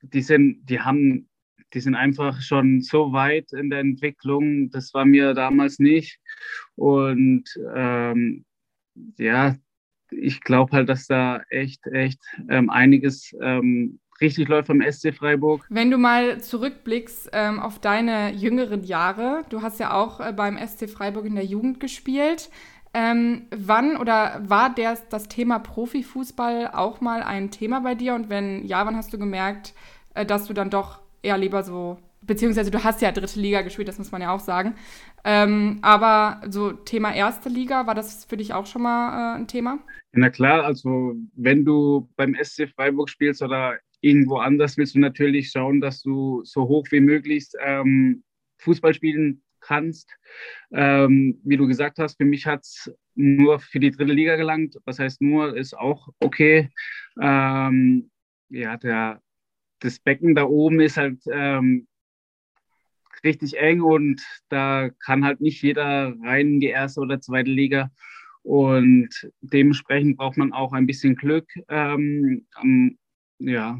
die 0.00 0.22
sind, 0.22 0.64
die 0.64 0.80
haben, 0.80 1.28
die 1.74 1.80
sind 1.80 1.94
einfach 1.94 2.40
schon 2.40 2.80
so 2.80 3.12
weit 3.12 3.52
in 3.52 3.70
der 3.70 3.80
Entwicklung. 3.80 4.70
Das 4.70 4.92
war 4.94 5.04
mir 5.04 5.34
damals 5.34 5.78
nicht. 5.78 6.18
Und 6.76 7.44
ähm, 7.74 8.44
ja, 9.18 9.56
ich 10.10 10.40
glaube 10.40 10.72
halt, 10.72 10.88
dass 10.88 11.06
da 11.06 11.42
echt, 11.48 11.86
echt 11.86 12.20
ähm, 12.48 12.70
einiges 12.70 13.34
ähm, 13.40 13.98
richtig 14.20 14.48
läuft 14.48 14.68
beim 14.68 14.82
SC 14.82 15.14
Freiburg. 15.14 15.66
Wenn 15.68 15.90
du 15.90 15.98
mal 15.98 16.40
zurückblickst 16.40 17.30
ähm, 17.32 17.60
auf 17.60 17.78
deine 17.78 18.32
jüngeren 18.32 18.84
Jahre, 18.84 19.44
du 19.48 19.62
hast 19.62 19.80
ja 19.80 19.94
auch 19.94 20.20
äh, 20.20 20.32
beim 20.32 20.58
SC 20.58 20.88
Freiburg 20.88 21.26
in 21.26 21.34
der 21.34 21.44
Jugend 21.44 21.80
gespielt. 21.80 22.50
Ähm, 22.94 23.46
wann 23.50 23.96
oder 23.96 24.42
war 24.46 24.74
der, 24.74 24.98
das 25.08 25.28
Thema 25.28 25.58
Profifußball 25.58 26.72
auch 26.74 27.00
mal 27.00 27.22
ein 27.22 27.50
Thema 27.50 27.80
bei 27.80 27.94
dir? 27.94 28.14
Und 28.14 28.28
wenn 28.28 28.66
ja, 28.66 28.84
wann 28.84 28.96
hast 28.96 29.12
du 29.14 29.18
gemerkt, 29.18 29.74
äh, 30.14 30.26
dass 30.26 30.46
du 30.46 30.52
dann 30.52 30.70
doch 30.70 31.00
eher 31.22 31.38
lieber 31.38 31.62
so, 31.62 31.98
beziehungsweise 32.22 32.70
du 32.70 32.82
hast 32.82 33.02
ja 33.02 33.12
dritte 33.12 33.40
Liga 33.40 33.62
gespielt, 33.62 33.88
das 33.88 33.98
muss 33.98 34.12
man 34.12 34.22
ja 34.22 34.34
auch 34.34 34.40
sagen. 34.40 34.74
Ähm, 35.24 35.78
aber 35.82 36.42
so 36.48 36.72
Thema 36.72 37.14
erste 37.14 37.48
Liga, 37.48 37.86
war 37.86 37.94
das 37.94 38.24
für 38.24 38.36
dich 38.36 38.54
auch 38.54 38.66
schon 38.66 38.82
mal 38.82 39.36
äh, 39.36 39.38
ein 39.38 39.48
Thema? 39.48 39.78
Na 40.12 40.30
klar, 40.30 40.64
also 40.64 41.14
wenn 41.34 41.64
du 41.64 42.08
beim 42.16 42.36
SC 42.40 42.68
Freiburg 42.68 43.08
spielst 43.08 43.42
oder 43.42 43.78
irgendwo 44.00 44.36
anders, 44.36 44.76
willst 44.76 44.94
du 44.94 44.98
natürlich 44.98 45.50
schauen, 45.50 45.80
dass 45.80 46.02
du 46.02 46.42
so 46.44 46.62
hoch 46.68 46.86
wie 46.90 47.00
möglich 47.00 47.46
ähm, 47.60 48.22
Fußball 48.58 48.94
spielen 48.94 49.42
kannst. 49.60 50.10
Ähm, 50.72 51.40
wie 51.44 51.56
du 51.56 51.66
gesagt 51.66 51.98
hast, 51.98 52.16
für 52.16 52.24
mich 52.24 52.46
hat 52.46 52.62
es 52.62 52.92
nur 53.14 53.60
für 53.60 53.80
die 53.80 53.90
dritte 53.90 54.12
Liga 54.12 54.36
gelangt. 54.36 54.76
Was 54.84 54.98
heißt 54.98 55.22
nur, 55.22 55.56
ist 55.56 55.74
auch 55.74 56.08
okay. 56.20 56.70
Ähm, 57.20 58.10
ja, 58.48 58.76
der, 58.76 59.22
das 59.82 59.98
Becken 59.98 60.34
da 60.34 60.44
oben 60.44 60.80
ist 60.80 60.96
halt 60.96 61.20
ähm, 61.30 61.86
richtig 63.24 63.58
eng 63.58 63.82
und 63.82 64.22
da 64.48 64.90
kann 65.04 65.24
halt 65.24 65.40
nicht 65.40 65.62
jeder 65.62 66.14
rein 66.22 66.54
in 66.54 66.60
die 66.60 66.68
erste 66.68 67.00
oder 67.00 67.20
zweite 67.20 67.50
Liga. 67.50 67.90
Und 68.42 69.30
dementsprechend 69.40 70.16
braucht 70.16 70.36
man 70.36 70.52
auch 70.52 70.72
ein 70.72 70.86
bisschen 70.86 71.14
Glück. 71.14 71.48
Ähm, 71.68 72.46
ja, 73.38 73.78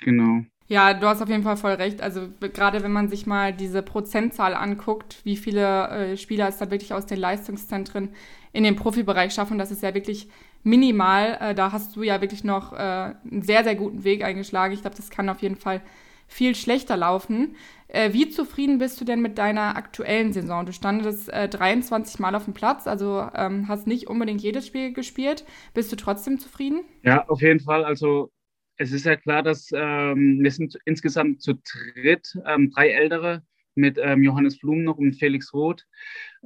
genau. 0.00 0.44
Ja, 0.66 0.92
du 0.92 1.06
hast 1.06 1.22
auf 1.22 1.28
jeden 1.30 1.42
Fall 1.42 1.56
voll 1.56 1.72
recht. 1.72 2.02
Also 2.02 2.28
gerade 2.40 2.82
wenn 2.82 2.92
man 2.92 3.08
sich 3.08 3.26
mal 3.26 3.54
diese 3.54 3.82
Prozentzahl 3.82 4.54
anguckt, 4.54 5.20
wie 5.24 5.36
viele 5.36 5.88
äh, 5.88 6.16
Spieler 6.16 6.48
es 6.48 6.58
da 6.58 6.70
wirklich 6.70 6.92
aus 6.92 7.06
den 7.06 7.18
Leistungszentren 7.18 8.10
in 8.52 8.64
den 8.64 8.76
Profibereich 8.76 9.32
schaffen, 9.32 9.58
das 9.58 9.70
ist 9.70 9.82
ja 9.82 9.94
wirklich 9.94 10.28
minimal. 10.62 11.38
Äh, 11.40 11.54
da 11.54 11.72
hast 11.72 11.96
du 11.96 12.02
ja 12.02 12.20
wirklich 12.20 12.44
noch 12.44 12.72
äh, 12.72 12.76
einen 12.76 13.42
sehr, 13.42 13.64
sehr 13.64 13.74
guten 13.74 14.04
Weg 14.04 14.24
eingeschlagen. 14.24 14.74
Ich 14.74 14.82
glaube, 14.82 14.96
das 14.96 15.10
kann 15.10 15.28
auf 15.28 15.42
jeden 15.42 15.56
Fall 15.56 15.82
viel 16.26 16.54
schlechter 16.54 16.96
laufen. 16.96 17.56
Äh, 17.88 18.12
wie 18.12 18.28
zufrieden 18.28 18.78
bist 18.78 19.00
du 19.00 19.04
denn 19.04 19.22
mit 19.22 19.38
deiner 19.38 19.76
aktuellen 19.76 20.32
Saison? 20.32 20.66
Du 20.66 20.72
standest 20.72 21.28
23 21.32 22.18
äh, 22.18 22.22
Mal 22.22 22.34
auf 22.34 22.44
dem 22.44 22.52
Platz, 22.52 22.86
also 22.86 23.26
ähm, 23.34 23.66
hast 23.66 23.86
nicht 23.86 24.08
unbedingt 24.08 24.42
jedes 24.42 24.66
Spiel 24.66 24.92
gespielt. 24.92 25.44
Bist 25.72 25.90
du 25.90 25.96
trotzdem 25.96 26.38
zufrieden? 26.38 26.82
Ja, 27.02 27.26
auf 27.28 27.40
jeden 27.40 27.60
Fall. 27.60 27.84
Also 27.84 28.30
es 28.76 28.92
ist 28.92 29.06
ja 29.06 29.16
klar, 29.16 29.42
dass 29.42 29.70
ähm, 29.72 30.38
wir 30.42 30.50
sind 30.50 30.78
insgesamt 30.84 31.42
zu 31.42 31.54
dritt, 31.54 32.38
ähm, 32.46 32.70
drei 32.70 32.90
Ältere 32.90 33.42
mit 33.78 33.98
ähm, 34.02 34.22
Johannes 34.22 34.58
Blum 34.58 34.84
noch 34.84 34.98
und 34.98 35.14
Felix 35.14 35.52
Roth. 35.54 35.86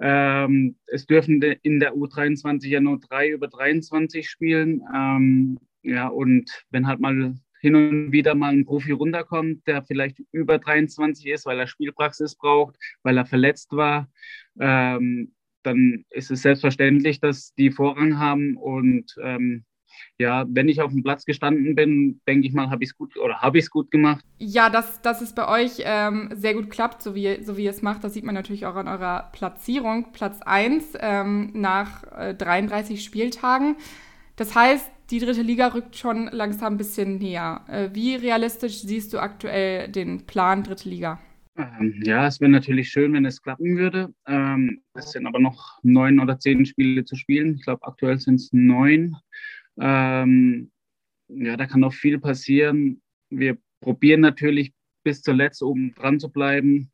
Ähm, 0.01 0.77
es 0.87 1.07
dürfen 1.07 1.43
in 1.43 1.81
der 1.81 1.95
U23 1.95 2.69
ja 2.69 2.81
nur 2.81 3.01
drei 3.01 3.31
über 3.31 3.49
23 3.49 4.29
spielen. 4.29 4.83
Ähm, 4.95 5.59
ja, 5.83 6.09
und 6.09 6.51
wenn 6.71 6.87
halt 6.87 7.01
mal 7.01 7.35
hin 7.61 7.77
und 7.77 8.13
wieder 8.13 8.35
mal 8.35 8.53
ein 8.53 8.65
Profi 8.65 8.93
runterkommt, 8.93 9.67
der 9.67 9.83
vielleicht 9.83 10.21
über 10.33 10.59
23 10.59 11.27
ist, 11.29 11.47
weil 11.47 11.59
er 11.59 11.67
Spielpraxis 11.67 12.35
braucht, 12.35 12.77
weil 13.03 13.17
er 13.17 13.25
verletzt 13.25 13.73
war, 13.73 14.11
ähm, 14.61 15.33
dann 15.63 16.05
ist 16.11 16.31
es 16.31 16.43
selbstverständlich, 16.43 17.21
dass 17.21 17.55
die 17.55 17.71
Vorrang 17.71 18.19
haben 18.19 18.57
und 18.57 19.15
ähm, 19.23 19.65
ja, 20.19 20.45
wenn 20.49 20.69
ich 20.69 20.81
auf 20.81 20.93
dem 20.93 21.03
Platz 21.03 21.25
gestanden 21.25 21.75
bin, 21.75 22.21
denke 22.27 22.47
ich 22.47 22.55
mal, 22.55 22.71
habe 22.71 22.85
ich 22.85 22.91
es 22.91 22.97
gut 22.97 23.17
oder 23.17 23.41
habe 23.41 23.59
ich 23.59 23.65
es 23.65 23.71
gut 23.71 23.91
gemacht. 23.91 24.25
Ja, 24.39 24.71
dass, 24.71 25.03
dass 25.03 25.21
es 25.21 25.35
bei 25.35 25.49
euch 25.49 25.83
ähm, 25.85 26.31
sehr 26.35 26.55
gut 26.55 26.71
klappt, 26.71 27.03
so 27.03 27.15
wie, 27.15 27.43
so 27.43 27.57
wie 27.57 27.65
ihr 27.65 27.71
es 27.71 27.83
macht, 27.83 28.05
das 28.05 28.15
sieht 28.15 28.25
man 28.25 28.35
natürlich 28.35 28.67
auch 28.67 28.77
an 28.77 28.89
eurer 28.89 29.31
Platzierung. 29.33 30.13
Platz 30.13 30.41
1 30.43 30.95
ähm, 31.01 31.51
nach 31.55 32.05
äh, 32.17 32.35
33 32.35 33.03
Spieltagen. 33.03 33.77
Das 34.37 34.55
heißt, 34.55 34.91
die 35.11 35.19
dritte 35.19 35.43
Liga 35.43 35.69
rückt 35.69 35.97
schon 35.97 36.29
langsam 36.33 36.75
ein 36.75 36.79
bisschen 36.79 37.19
näher. 37.19 37.65
Äh, 37.69 37.91
wie 37.93 38.15
realistisch 38.15 38.81
siehst 38.81 39.13
du 39.13 39.19
aktuell 39.19 39.89
den 39.89 40.27
Plan 40.27 40.63
dritte 40.63 40.89
Liga? 40.89 41.21
Ähm, 41.57 42.01
ja, 42.03 42.27
es 42.27 42.41
wäre 42.41 42.51
natürlich 42.51 42.89
schön, 42.89 43.13
wenn 43.13 43.27
es 43.27 43.43
klappen 43.43 43.77
würde. 43.77 44.13
Ähm, 44.27 44.81
es 44.95 45.13
sind 45.13 45.27
aber 45.27 45.39
noch 45.39 45.79
neun 45.83 46.19
oder 46.19 46.39
zehn 46.39 46.65
Spiele 46.65 47.05
zu 47.05 47.15
spielen. 47.15 47.57
Ich 47.57 47.65
glaube, 47.65 47.87
aktuell 47.87 48.19
sind 48.19 48.37
es 48.37 48.49
neun. 48.53 49.17
Ähm, 49.81 50.71
ja, 51.29 51.57
da 51.57 51.67
kann 51.67 51.81
noch 51.81 51.93
viel 51.93 52.19
passieren. 52.19 53.01
Wir 53.31 53.59
probieren 53.81 54.21
natürlich 54.21 54.73
bis 55.03 55.23
zuletzt 55.23 55.63
oben 55.63 55.95
dran 55.95 56.21
zu 56.21 56.31
bleiben. 56.31 56.91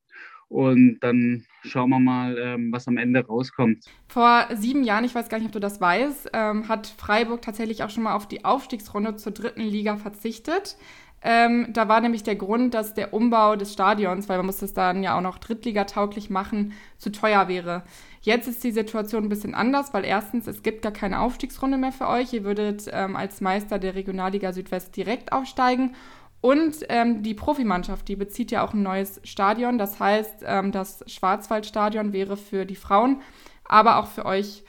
Und 0.49 1.01
dann 1.01 1.45
schauen 1.63 1.91
wir 1.91 2.01
mal, 2.01 2.39
ähm, 2.39 2.73
was 2.73 2.89
am 2.89 2.97
Ende 2.97 3.27
rauskommt. 3.27 3.85
Vor 4.07 4.47
sieben 4.55 4.83
Jahren, 4.83 5.05
ich 5.05 5.15
weiß 5.15 5.29
gar 5.29 5.39
nicht, 5.39 5.47
ob 5.47 5.53
du 5.53 5.61
das 5.61 5.79
weißt, 5.79 6.31
ähm, 6.33 6.69
hat 6.69 6.87
Freiburg 6.87 7.43
tatsächlich 7.43 7.83
auch 7.83 7.91
schon 7.91 8.05
mal 8.05 8.15
auf 8.15 8.27
die 8.27 8.47
Aufstiegsrunde 8.47 9.17
zur 9.17 9.33
dritten 9.33 9.61
Liga 9.61 9.99
verzichtet. 9.99 10.79
Ähm, 11.21 11.67
da 11.73 11.89
war 11.89 12.01
nämlich 12.01 12.23
der 12.23 12.37
Grund, 12.37 12.75
dass 12.75 12.95
der 12.95 13.13
Umbau 13.13 13.57
des 13.57 13.73
Stadions, 13.73 14.29
weil 14.29 14.37
man 14.37 14.47
muss 14.47 14.59
das 14.59 14.73
dann 14.73 15.03
ja 15.03 15.17
auch 15.17 15.21
noch 15.21 15.39
drittligatauglich 15.39 16.31
machen, 16.31 16.73
zu 16.97 17.11
teuer 17.11 17.49
wäre. 17.49 17.83
Jetzt 18.21 18.47
ist 18.47 18.63
die 18.63 18.71
Situation 18.71 19.25
ein 19.25 19.29
bisschen 19.29 19.55
anders, 19.55 19.93
weil 19.95 20.05
erstens, 20.05 20.47
es 20.47 20.63
gibt 20.63 20.83
gar 20.83 20.93
keine 20.93 21.21
Aufstiegsrunde 21.21 21.77
mehr 21.77 21.93
für 21.93 22.09
euch. 22.09 22.33
Ihr 22.33 22.45
würdet 22.45 22.89
ähm, 22.93 23.17
als 23.17 23.41
Meister 23.41 23.79
der 23.79 23.95
Regionalliga 23.95 24.53
Südwest 24.53 24.97
direkt 24.97 25.33
aufsteigen. 25.33 25.95
Und 26.41 26.77
ähm, 26.89 27.23
die 27.25 27.35
Profimannschaft, 27.35 28.07
die 28.07 28.15
bezieht 28.15 28.53
ja 28.53 28.65
auch 28.65 28.73
ein 28.73 28.83
neues 28.83 29.21
Stadion. 29.25 29.77
Das 29.77 29.99
heißt, 29.99 30.45
ähm, 30.47 30.71
das 30.71 31.05
Schwarzwaldstadion 31.09 32.13
wäre 32.13 32.37
für 32.37 32.65
die 32.65 32.77
Frauen, 32.77 33.23
aber 33.65 33.97
auch 33.97 34.07
für 34.07 34.25
euch 34.25 34.63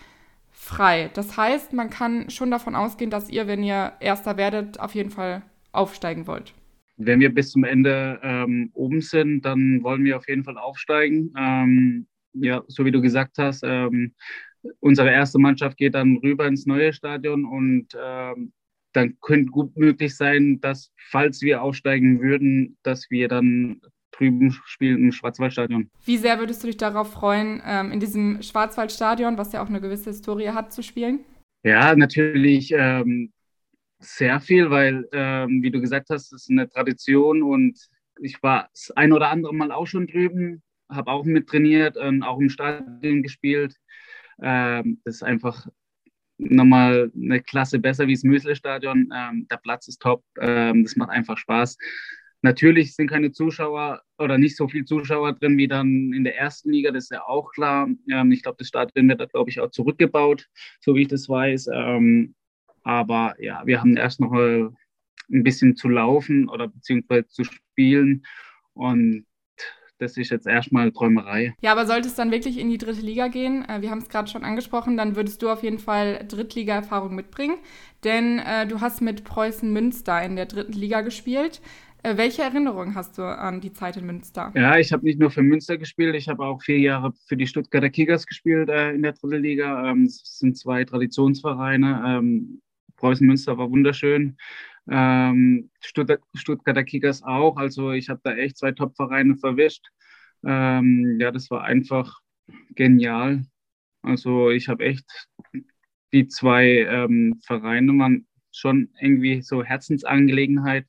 frei. 0.51 1.11
Das 1.13 1.37
heißt, 1.37 1.73
man 1.73 1.91
kann 1.91 2.29
schon 2.31 2.49
davon 2.49 2.75
ausgehen, 2.75 3.11
dass 3.11 3.29
ihr, 3.29 3.47
wenn 3.47 3.63
ihr 3.63 3.93
Erster 3.99 4.35
werdet, 4.35 4.79
auf 4.79 4.95
jeden 4.95 5.11
Fall 5.11 5.43
aufsteigen 5.71 6.27
wollt? 6.27 6.53
Wenn 6.97 7.19
wir 7.19 7.33
bis 7.33 7.51
zum 7.51 7.63
Ende 7.63 8.19
ähm, 8.23 8.71
oben 8.73 9.01
sind, 9.01 9.45
dann 9.45 9.81
wollen 9.83 10.03
wir 10.03 10.17
auf 10.17 10.27
jeden 10.27 10.43
Fall 10.43 10.57
aufsteigen. 10.57 11.33
Ähm, 11.37 12.07
ja, 12.33 12.63
so 12.67 12.85
wie 12.85 12.91
du 12.91 13.01
gesagt 13.01 13.37
hast, 13.37 13.63
ähm, 13.63 14.13
unsere 14.79 15.11
erste 15.11 15.39
Mannschaft 15.39 15.77
geht 15.77 15.95
dann 15.95 16.17
rüber 16.17 16.47
ins 16.47 16.65
neue 16.65 16.91
Stadion 16.93 17.45
und 17.45 17.87
ähm, 17.97 18.51
dann 18.93 19.17
könnte 19.21 19.51
gut 19.51 19.77
möglich 19.77 20.15
sein, 20.15 20.59
dass, 20.61 20.91
falls 21.09 21.41
wir 21.41 21.61
aufsteigen 21.61 22.21
würden, 22.21 22.77
dass 22.83 23.09
wir 23.09 23.27
dann 23.27 23.81
drüben 24.11 24.51
spielen 24.65 25.03
im 25.03 25.11
Schwarzwaldstadion. 25.11 25.89
Wie 26.05 26.17
sehr 26.17 26.39
würdest 26.39 26.63
du 26.63 26.67
dich 26.67 26.77
darauf 26.77 27.13
freuen, 27.13 27.61
ähm, 27.65 27.91
in 27.91 27.99
diesem 27.99 28.41
Schwarzwaldstadion, 28.41 29.37
was 29.37 29.53
ja 29.53 29.63
auch 29.63 29.69
eine 29.69 29.81
gewisse 29.81 30.09
Historie 30.09 30.49
hat, 30.49 30.73
zu 30.73 30.83
spielen? 30.83 31.19
Ja, 31.63 31.95
natürlich 31.95 32.73
ähm, 32.75 33.31
sehr 33.99 34.39
viel, 34.39 34.69
weil, 34.69 35.07
ähm, 35.11 35.61
wie 35.61 35.71
du 35.71 35.81
gesagt 35.81 36.09
hast, 36.09 36.31
es 36.33 36.43
ist 36.43 36.49
eine 36.49 36.69
Tradition 36.69 37.43
und 37.43 37.77
ich 38.21 38.41
war 38.43 38.69
das 38.73 38.91
ein 38.91 39.13
oder 39.13 39.29
andere 39.29 39.53
Mal 39.53 39.71
auch 39.71 39.87
schon 39.87 40.07
drüben, 40.07 40.63
habe 40.89 41.11
auch 41.11 41.25
mit 41.25 41.47
trainiert, 41.47 41.97
ähm, 41.99 42.23
auch 42.23 42.39
im 42.39 42.49
Stadion 42.49 43.23
gespielt. 43.23 43.75
Ähm, 44.41 45.01
das 45.03 45.15
ist 45.15 45.23
einfach 45.23 45.67
nochmal 46.37 47.11
eine 47.15 47.41
Klasse 47.41 47.79
besser 47.79 48.07
wie 48.07 48.13
das 48.13 48.23
Mösle-Stadion. 48.23 49.11
Ähm, 49.15 49.47
der 49.51 49.57
Platz 49.57 49.87
ist 49.87 50.01
top, 50.01 50.23
ähm, 50.39 50.83
das 50.83 50.95
macht 50.95 51.09
einfach 51.11 51.37
Spaß. 51.37 51.77
Natürlich 52.41 52.95
sind 52.95 53.09
keine 53.09 53.33
Zuschauer 53.33 54.01
oder 54.17 54.37
nicht 54.37 54.55
so 54.55 54.69
viele 54.69 54.85
Zuschauer 54.85 55.33
drin 55.33 55.57
wie 55.57 55.67
dann 55.67 56.13
in 56.13 56.23
der 56.23 56.37
ersten 56.37 56.71
Liga, 56.71 56.91
das 56.91 57.05
ist 57.05 57.11
ja 57.11 57.23
auch 57.23 57.51
klar. 57.51 57.89
Ähm, 58.09 58.31
ich 58.31 58.43
glaube, 58.43 58.57
das 58.59 58.69
Stadion 58.69 59.09
wird 59.09 59.19
da, 59.19 59.25
glaube 59.25 59.49
ich, 59.49 59.59
auch 59.59 59.71
zurückgebaut, 59.71 60.47
so 60.79 60.95
wie 60.95 61.01
ich 61.01 61.07
das 61.09 61.27
weiß. 61.27 61.67
Ähm, 61.73 62.35
aber 62.83 63.35
ja, 63.39 63.61
wir 63.65 63.79
haben 63.79 63.97
erst 63.97 64.19
noch 64.19 64.31
ein 64.31 65.43
bisschen 65.43 65.75
zu 65.75 65.89
laufen 65.89 66.49
oder 66.49 66.67
beziehungsweise 66.67 67.27
zu 67.27 67.43
spielen. 67.43 68.25
Und 68.73 69.25
das 69.99 70.15
ist 70.17 70.29
jetzt 70.29 70.47
erstmal 70.47 70.91
Träumerei. 70.91 71.53
Ja, 71.61 71.73
aber 71.73 71.85
sollte 71.85 72.07
es 72.07 72.15
dann 72.15 72.31
wirklich 72.31 72.57
in 72.57 72.69
die 72.69 72.77
dritte 72.77 73.01
Liga 73.01 73.27
gehen, 73.27 73.67
äh, 73.67 73.81
wir 73.81 73.91
haben 73.91 73.99
es 73.99 74.09
gerade 74.09 74.29
schon 74.29 74.43
angesprochen, 74.43 74.97
dann 74.97 75.15
würdest 75.15 75.41
du 75.41 75.49
auf 75.49 75.61
jeden 75.61 75.79
Fall 75.79 76.25
Drittliga-Erfahrung 76.27 77.13
mitbringen. 77.13 77.57
Denn 78.03 78.39
äh, 78.39 78.65
du 78.65 78.79
hast 78.79 79.01
mit 79.01 79.25
Preußen 79.25 79.71
Münster 79.71 80.23
in 80.23 80.37
der 80.37 80.45
dritten 80.45 80.71
Liga 80.71 81.01
gespielt. 81.01 81.61
Äh, 82.01 82.15
welche 82.15 82.43
Erinnerungen 82.43 82.95
hast 82.95 83.17
du 83.17 83.23
an 83.23 83.59
die 83.59 83.73
Zeit 83.73 83.97
in 83.97 84.05
Münster? 84.05 84.53
Ja, 84.55 84.77
ich 84.77 84.93
habe 84.93 85.05
nicht 85.05 85.19
nur 85.19 85.31
für 85.31 85.41
Münster 85.41 85.77
gespielt, 85.77 86.15
ich 86.15 86.29
habe 86.29 86.45
auch 86.45 86.61
vier 86.61 86.79
Jahre 86.79 87.11
für 87.27 87.35
die 87.35 87.47
Stuttgarter 87.47 87.89
Kickers 87.89 88.25
gespielt 88.25 88.69
äh, 88.69 88.91
in 88.91 89.01
der 89.01 89.11
dritten 89.11 89.43
Liga. 89.43 89.91
Ähm, 89.91 90.03
es 90.03 90.39
sind 90.39 90.57
zwei 90.57 90.85
Traditionsvereine. 90.85 92.03
Ähm, 92.07 92.61
Preußen 92.99 93.25
Münster 93.25 93.57
war 93.57 93.71
wunderschön. 93.71 94.37
Ähm, 94.89 95.69
Stuttgart, 95.79 96.21
Stuttgarter 96.35 96.83
Kickers 96.83 97.23
auch. 97.23 97.57
Also 97.57 97.91
ich 97.91 98.09
habe 98.09 98.19
da 98.23 98.35
echt 98.35 98.57
zwei 98.57 98.71
Top-Vereine 98.73 99.37
verwischt. 99.37 99.87
Ähm, 100.45 101.17
ja, 101.19 101.31
das 101.31 101.49
war 101.49 101.63
einfach 101.63 102.19
genial. 102.75 103.43
Also 104.01 104.49
ich 104.49 104.67
habe 104.67 104.85
echt 104.85 105.05
die 106.11 106.27
zwei 106.27 106.65
ähm, 106.89 107.39
Vereine 107.45 107.97
waren 107.97 108.27
schon 108.51 108.89
irgendwie 108.99 109.41
so 109.41 109.63
Herzensangelegenheit. 109.63 110.85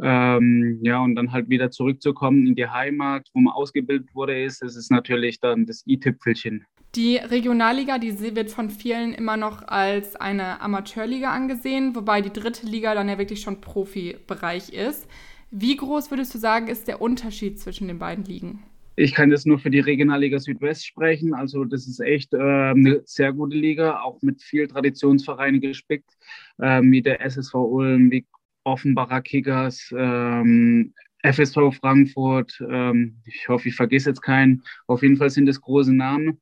Ähm, 0.00 0.80
ja, 0.82 1.00
und 1.00 1.16
dann 1.16 1.32
halt 1.32 1.48
wieder 1.48 1.70
zurückzukommen 1.70 2.46
in 2.46 2.54
die 2.54 2.68
Heimat, 2.68 3.28
wo 3.34 3.40
man 3.40 3.54
ausgebildet 3.54 4.14
wurde, 4.14 4.42
ist, 4.42 4.62
das 4.62 4.76
ist 4.76 4.90
natürlich 4.90 5.40
dann 5.40 5.66
das 5.66 5.84
i-Tüpfelchen. 5.86 6.64
Die 6.94 7.16
Regionalliga, 7.16 7.98
die 7.98 8.18
wird 8.34 8.50
von 8.50 8.70
vielen 8.70 9.12
immer 9.12 9.36
noch 9.36 9.66
als 9.68 10.16
eine 10.16 10.60
Amateurliga 10.62 11.30
angesehen, 11.30 11.94
wobei 11.94 12.22
die 12.22 12.32
dritte 12.32 12.66
Liga 12.66 12.94
dann 12.94 13.08
ja 13.08 13.18
wirklich 13.18 13.42
schon 13.42 13.60
Profibereich 13.60 14.72
ist. 14.72 15.06
Wie 15.50 15.76
groß 15.76 16.10
würdest 16.10 16.34
du 16.34 16.38
sagen, 16.38 16.68
ist 16.68 16.88
der 16.88 17.00
Unterschied 17.00 17.58
zwischen 17.58 17.88
den 17.88 17.98
beiden 17.98 18.24
Ligen? 18.24 18.62
Ich 18.96 19.14
kann 19.14 19.30
jetzt 19.30 19.46
nur 19.46 19.58
für 19.58 19.70
die 19.70 19.80
Regionalliga 19.80 20.38
Südwest 20.40 20.84
sprechen. 20.84 21.32
Also 21.32 21.64
das 21.64 21.86
ist 21.86 22.00
echt 22.00 22.34
äh, 22.34 22.38
eine 22.38 23.00
sehr 23.04 23.32
gute 23.32 23.56
Liga, 23.56 24.00
auch 24.00 24.20
mit 24.22 24.42
viel 24.42 24.66
Traditionsvereinen 24.66 25.60
gespickt, 25.60 26.10
äh, 26.58 26.80
wie 26.82 27.00
der 27.00 27.24
SSV 27.24 27.54
Ulm, 27.54 28.10
wie 28.10 28.26
Offenbacher 28.64 29.22
Kickers, 29.22 29.94
ähm, 29.96 30.92
FSV 31.22 31.72
Frankfurt. 31.80 32.60
Ähm, 32.68 33.18
ich 33.24 33.48
hoffe, 33.48 33.68
ich 33.68 33.76
vergesse 33.76 34.10
jetzt 34.10 34.22
keinen. 34.22 34.62
Auf 34.86 35.02
jeden 35.02 35.16
Fall 35.16 35.30
sind 35.30 35.46
das 35.46 35.60
große 35.60 35.94
Namen. 35.94 36.40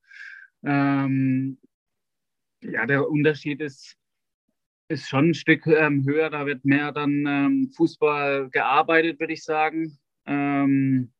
Ähm, 0.66 1.58
ja, 2.62 2.86
der 2.86 3.08
Unterschied 3.08 3.60
ist, 3.60 3.96
ist 4.88 5.08
schon 5.08 5.30
ein 5.30 5.34
Stück 5.34 5.66
ähm, 5.66 6.04
höher. 6.04 6.30
Da 6.30 6.46
wird 6.46 6.64
mehr 6.64 6.92
dann 6.92 7.24
ähm, 7.26 7.70
Fußball 7.76 8.50
gearbeitet, 8.50 9.20
würde 9.20 9.32
ich 9.32 9.44
sagen. 9.44 9.98
Ähm, 10.26 11.12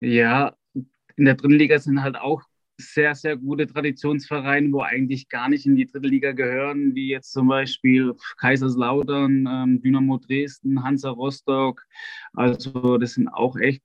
ja, 0.00 0.54
in 1.16 1.24
der 1.24 1.34
dritten 1.34 1.54
Liga 1.54 1.78
sind 1.78 2.02
halt 2.02 2.16
auch 2.16 2.42
sehr, 2.78 3.14
sehr 3.14 3.38
gute 3.38 3.66
Traditionsvereine, 3.66 4.70
wo 4.70 4.82
eigentlich 4.82 5.30
gar 5.30 5.48
nicht 5.48 5.64
in 5.64 5.76
die 5.76 5.86
dritte 5.86 6.08
Liga 6.08 6.32
gehören, 6.32 6.94
wie 6.94 7.08
jetzt 7.08 7.32
zum 7.32 7.48
Beispiel 7.48 8.14
Kaiserslautern, 8.36 9.46
ähm, 9.50 9.80
Dynamo 9.82 10.18
Dresden, 10.18 10.84
Hansa 10.84 11.08
Rostock. 11.08 11.82
Also 12.34 12.98
das 12.98 13.14
sind 13.14 13.28
auch 13.28 13.56
echt 13.56 13.82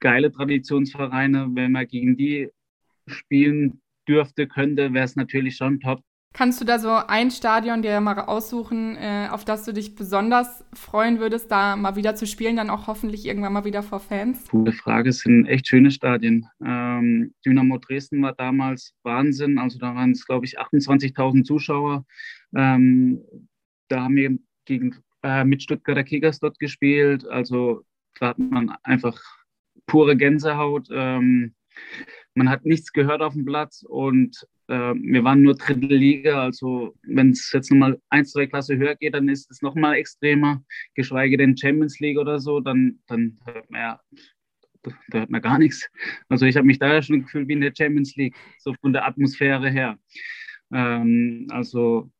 geile 0.00 0.30
Traditionsvereine. 0.30 1.48
Wenn 1.54 1.72
man 1.72 1.86
gegen 1.86 2.18
die 2.18 2.50
spielen 3.06 3.80
dürfte, 4.06 4.46
könnte, 4.46 4.92
wäre 4.92 5.04
es 5.04 5.16
natürlich 5.16 5.56
schon 5.56 5.80
top. 5.80 6.02
Kannst 6.36 6.60
du 6.60 6.66
da 6.66 6.78
so 6.78 6.90
ein 6.90 7.30
Stadion 7.30 7.80
dir 7.80 7.98
mal 8.02 8.18
aussuchen, 8.18 8.94
äh, 8.96 9.28
auf 9.30 9.46
das 9.46 9.64
du 9.64 9.72
dich 9.72 9.94
besonders 9.94 10.66
freuen 10.74 11.18
würdest, 11.18 11.50
da 11.50 11.76
mal 11.76 11.96
wieder 11.96 12.14
zu 12.14 12.26
spielen, 12.26 12.56
dann 12.56 12.68
auch 12.68 12.88
hoffentlich 12.88 13.24
irgendwann 13.24 13.54
mal 13.54 13.64
wieder 13.64 13.82
vor 13.82 14.00
Fans? 14.00 14.46
Gute 14.50 14.72
Frage, 14.72 15.08
es 15.08 15.20
sind 15.20 15.46
echt 15.46 15.66
schöne 15.66 15.90
Stadien. 15.90 16.46
Ähm, 16.62 17.32
Dynamo 17.46 17.78
Dresden 17.78 18.20
war 18.20 18.34
damals 18.34 18.92
Wahnsinn, 19.02 19.58
also 19.58 19.78
da 19.78 19.94
waren 19.94 20.10
es, 20.10 20.26
glaube 20.26 20.44
ich, 20.44 20.60
28.000 20.60 21.44
Zuschauer. 21.44 22.04
Ähm, 22.54 23.22
da 23.88 24.02
haben 24.02 24.16
wir 24.16 24.38
gegen, 24.66 24.94
äh, 25.22 25.42
mit 25.44 25.62
Stuttgarter 25.62 26.04
Kickers 26.04 26.38
dort 26.38 26.58
gespielt, 26.58 27.26
also 27.26 27.82
da 28.20 28.28
hat 28.28 28.38
man 28.38 28.76
einfach 28.82 29.18
pure 29.86 30.18
Gänsehaut. 30.18 30.88
Ähm, 30.92 31.54
man 32.34 32.50
hat 32.50 32.64
nichts 32.64 32.92
gehört 32.92 33.22
auf 33.22 33.32
dem 33.32 33.44
Platz 33.44 33.84
und 33.88 34.46
äh, 34.68 34.94
wir 34.94 35.24
waren 35.24 35.42
nur 35.42 35.54
dritte 35.54 35.86
Liga. 35.86 36.42
Also 36.42 36.94
wenn 37.02 37.30
es 37.30 37.50
jetzt 37.52 37.70
nochmal 37.70 37.98
ein, 38.10 38.26
zwei 38.26 38.46
Klasse 38.46 38.76
höher 38.76 38.94
geht, 38.94 39.14
dann 39.14 39.28
ist 39.28 39.50
es 39.50 39.62
nochmal 39.62 39.94
extremer. 39.94 40.62
Geschweige 40.94 41.36
denn 41.36 41.56
Champions 41.56 41.98
League 42.00 42.18
oder 42.18 42.38
so, 42.38 42.60
dann, 42.60 43.00
dann 43.06 43.38
hört 43.44 43.70
man 43.70 43.80
ja, 43.80 44.00
da 44.82 45.18
hört 45.18 45.30
man 45.30 45.42
gar 45.42 45.58
nichts. 45.58 45.88
Also 46.28 46.46
ich 46.46 46.56
habe 46.56 46.66
mich 46.66 46.78
da 46.78 46.92
ja 46.92 47.02
schon 47.02 47.22
gefühlt 47.22 47.48
wie 47.48 47.54
in 47.54 47.60
der 47.60 47.72
Champions 47.76 48.14
League, 48.16 48.36
so 48.58 48.74
von 48.74 48.92
der 48.92 49.06
Atmosphäre 49.06 49.70
her. 49.70 49.98
Ähm, 50.72 51.46
also 51.50 52.10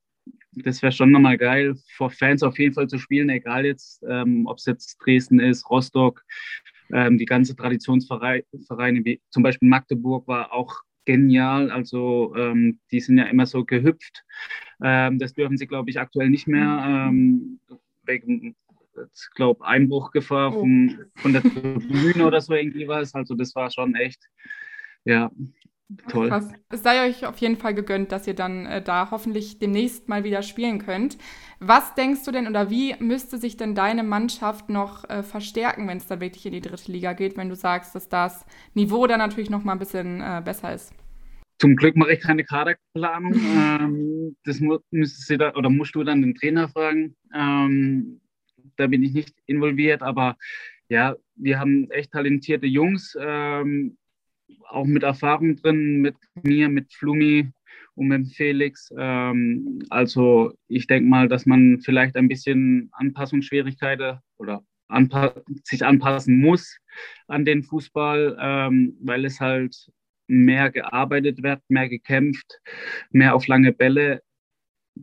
das 0.53 0.83
wäre 0.83 0.93
schon 0.93 1.11
nochmal 1.11 1.37
geil, 1.37 1.75
vor 1.97 2.11
Fans 2.11 2.43
auf 2.43 2.59
jeden 2.59 2.75
Fall 2.75 2.89
zu 2.89 2.99
spielen, 2.99 3.29
egal 3.29 3.67
jetzt, 3.67 4.03
ähm, 4.09 4.47
ob 4.47 4.57
es 4.57 4.65
jetzt 4.65 4.97
Dresden 5.05 5.39
ist, 5.39 5.69
Rostock, 5.69 6.25
ähm, 6.93 7.19
die 7.19 7.25
ganze 7.25 7.57
Traditionsvereine, 7.57 9.05
wie 9.05 9.21
zum 9.31 9.43
Beispiel 9.43 9.69
Magdeburg, 9.69 10.27
war 10.29 10.53
auch 10.53 10.83
genial. 11.05 11.71
Also 11.71 12.35
ähm, 12.37 12.81
die 12.91 13.01
sind 13.01 13.19
ja 13.19 13.25
immer 13.25 13.47
so 13.47 13.65
gehüpft. 13.65 14.25
Ähm, 14.83 15.19
das 15.19 15.33
dürfen 15.33 15.57
sie, 15.57 15.67
glaube 15.67 15.91
ich, 15.91 15.99
aktuell 15.99 16.29
nicht 16.29 16.47
mehr. 16.47 17.09
Ähm, 17.09 17.61
wegen, 18.05 18.55
ich 18.97 19.31
glaube, 19.35 19.65
Einbruchgefahr 19.65 20.55
oh. 20.55 20.61
von, 20.61 21.07
von 21.17 21.33
der 21.33 21.43
Tribüne 21.43 22.27
oder 22.27 22.41
so 22.41 22.55
irgendwie 22.55 22.89
was. 22.89 23.15
Also 23.15 23.35
das 23.35 23.55
war 23.55 23.71
schon 23.71 23.95
echt, 23.95 24.23
ja, 25.05 25.31
Toll. 26.09 26.29
Krass. 26.29 26.49
Es 26.69 26.83
sei 26.83 27.09
euch 27.09 27.27
auf 27.27 27.39
jeden 27.39 27.57
Fall 27.57 27.73
gegönnt, 27.73 28.11
dass 28.11 28.27
ihr 28.27 28.35
dann 28.35 28.67
äh, 28.67 28.83
da 28.83 29.11
hoffentlich 29.13 29.61
demnächst 29.61 30.09
mal 30.09 30.25
wieder 30.25 30.43
spielen 30.43 30.81
könnt. 30.81 31.17
Was 31.61 31.95
denkst 31.95 32.25
du 32.25 32.33
denn 32.33 32.49
oder 32.49 32.71
wie 32.71 32.97
müsste 32.99 33.39
sich 33.39 33.57
denn 33.57 33.77
deine 33.77 34.03
Mannschaft 34.03 34.69
noch 34.69 35.09
äh, 35.09 35.23
verstärken, 35.23 35.87
wenn 35.87 35.99
es 35.99 36.07
da 36.09 36.21
wirklich 36.21 36.45
in 36.45 36.53
die 36.53 36.61
dritte 36.61 36.91
Liga 36.91 37.13
geht, 37.13 37.37
wenn 37.37 37.49
du 37.49 37.55
sagst, 37.55 37.95
dass 37.95 38.09
das 38.09 38.45
Niveau 38.75 39.07
dann 39.07 39.19
natürlich 39.19 39.49
noch 39.49 39.63
mal 39.63 39.73
ein 39.73 39.79
bisschen 39.79 40.21
äh, 40.21 40.43
besser 40.45 40.75
ist? 40.75 40.93
Zum 41.59 41.77
Glück 41.77 41.97
mache 41.97 42.15
ich 42.15 42.21
keine 42.21 42.43
Kaderplanung. 42.43 43.35
ähm, 43.57 44.37
das 44.45 44.59
mu 44.59 44.79
müsstest 44.91 45.41
da, 45.41 45.55
oder 45.55 45.71
musst 45.71 45.95
du 45.95 46.03
dann 46.03 46.21
den 46.21 46.35
Trainer 46.35 46.69
fragen. 46.69 47.15
Ähm, 47.33 48.21
da 48.77 48.89
bin 48.89 49.05
ich 49.05 49.13
nicht 49.13 49.35
involviert, 49.47 50.03
aber 50.03 50.37
ja, 50.89 51.15
wir 51.37 51.61
haben 51.61 51.89
echt 51.91 52.11
talentierte 52.11 52.67
Jungs. 52.67 53.17
Ähm, 53.21 53.97
auch 54.69 54.85
mit 54.85 55.03
Erfahrung 55.03 55.57
drin, 55.57 56.01
mit 56.01 56.17
mir, 56.43 56.69
mit 56.69 56.93
Flumi 56.93 57.51
und 57.95 58.09
mit 58.09 58.29
Felix. 58.29 58.93
Ähm, 58.97 59.83
also 59.91 60.53
ich 60.69 60.87
denke 60.87 61.09
mal, 61.09 61.29
dass 61.29 61.47
man 61.47 61.81
vielleicht 61.81 62.17
ein 62.17 62.29
bisschen 62.29 62.91
Anpassungsschwierigkeiten 62.93 64.19
oder 64.39 64.63
anpa 64.89 65.35
sich 65.65 65.85
anpassen 65.85 66.41
muss 66.41 66.79
an 67.27 67.45
den 67.45 67.63
Fußball, 67.65 68.37
ähm, 68.41 68.97
weil 69.01 69.25
es 69.25 69.41
halt 69.41 69.91
mehr 70.29 70.71
gearbeitet 70.71 71.43
wird, 71.43 71.61
mehr 71.69 71.89
gekämpft, 71.89 72.61
mehr 73.11 73.35
auf 73.35 73.47
lange 73.47 73.73
Bälle. 73.73 74.23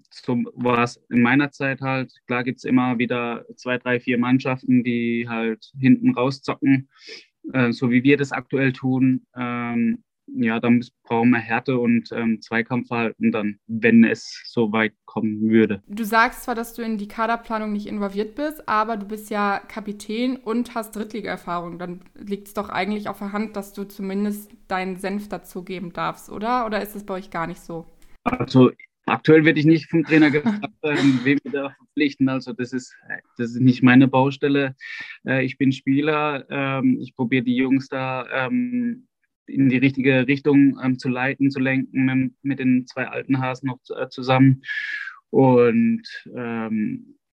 So 0.09 0.35
war 0.55 0.83
es 0.83 0.97
in 1.09 1.21
meiner 1.21 1.51
Zeit 1.51 1.81
halt. 1.81 2.13
Klar 2.27 2.43
gibt 2.43 2.57
es 2.59 2.63
immer 2.63 2.97
wieder 2.97 3.45
zwei, 3.55 3.77
drei, 3.77 3.99
vier 3.99 4.17
Mannschaften, 4.17 4.83
die 4.83 5.27
halt 5.29 5.71
hinten 5.79 6.15
rauszocken. 6.15 6.89
Äh, 7.51 7.71
so 7.71 7.89
wie 7.91 8.03
wir 8.03 8.17
das 8.17 8.31
aktuell 8.31 8.71
tun, 8.73 9.25
ähm, 9.35 10.03
ja, 10.27 10.59
dann 10.59 10.83
brauchen 11.03 11.31
wir 11.31 11.39
Härte 11.39 11.77
und 11.77 12.09
ähm, 12.11 12.41
Zweikampfverhalten 12.41 13.31
dann, 13.31 13.59
wenn 13.67 14.03
es 14.03 14.41
so 14.45 14.71
weit 14.71 14.93
kommen 15.05 15.41
würde. 15.49 15.83
Du 15.87 16.05
sagst 16.05 16.43
zwar, 16.43 16.55
dass 16.55 16.73
du 16.73 16.81
in 16.81 16.97
die 16.97 17.07
Kaderplanung 17.07 17.73
nicht 17.73 17.87
involviert 17.87 18.35
bist, 18.35 18.67
aber 18.67 18.97
du 18.97 19.05
bist 19.05 19.29
ja 19.29 19.59
Kapitän 19.67 20.37
und 20.37 20.75
hast 20.75 20.95
Drittliga-Erfahrung. 20.95 21.77
Dann 21.77 22.01
liegt 22.15 22.47
es 22.47 22.53
doch 22.53 22.69
eigentlich 22.69 23.09
auf 23.09 23.19
der 23.19 23.33
Hand, 23.33 23.55
dass 23.55 23.73
du 23.73 23.83
zumindest 23.83 24.51
deinen 24.67 24.95
Senf 24.95 25.29
dazugeben 25.29 25.91
darfst, 25.93 26.29
oder? 26.29 26.65
Oder 26.65 26.81
ist 26.81 26.95
es 26.95 27.05
bei 27.05 27.15
euch 27.15 27.29
gar 27.29 27.47
nicht 27.47 27.61
so? 27.61 27.85
Also 28.23 28.71
Aktuell 29.05 29.43
werde 29.43 29.59
ich 29.59 29.65
nicht 29.65 29.89
vom 29.89 30.03
Trainer 30.03 30.31
gefragt, 30.31 30.73
wem 30.81 31.39
wir 31.43 31.51
da 31.51 31.69
verpflichten. 31.71 32.29
Also 32.29 32.53
das 32.53 32.71
ist, 32.71 32.95
das 33.37 33.51
ist 33.51 33.59
nicht 33.59 33.83
meine 33.83 34.07
Baustelle. 34.07 34.75
Äh, 35.27 35.43
ich 35.43 35.57
bin 35.57 35.71
Spieler. 35.71 36.45
Ähm, 36.49 36.97
ich 37.01 37.15
probiere 37.15 37.43
die 37.43 37.55
Jungs 37.55 37.89
da 37.89 38.25
ähm, 38.47 39.07
in 39.45 39.67
die 39.67 39.77
richtige 39.77 40.25
Richtung 40.27 40.79
ähm, 40.81 40.97
zu 40.97 41.09
leiten, 41.09 41.51
zu 41.51 41.59
lenken 41.59 42.35
mit 42.43 42.59
den 42.59 42.87
zwei 42.87 43.07
alten 43.07 43.41
Hasen 43.41 43.67
noch 43.67 43.79
äh, 43.95 44.07
zusammen. 44.09 44.61
Und 45.29 46.03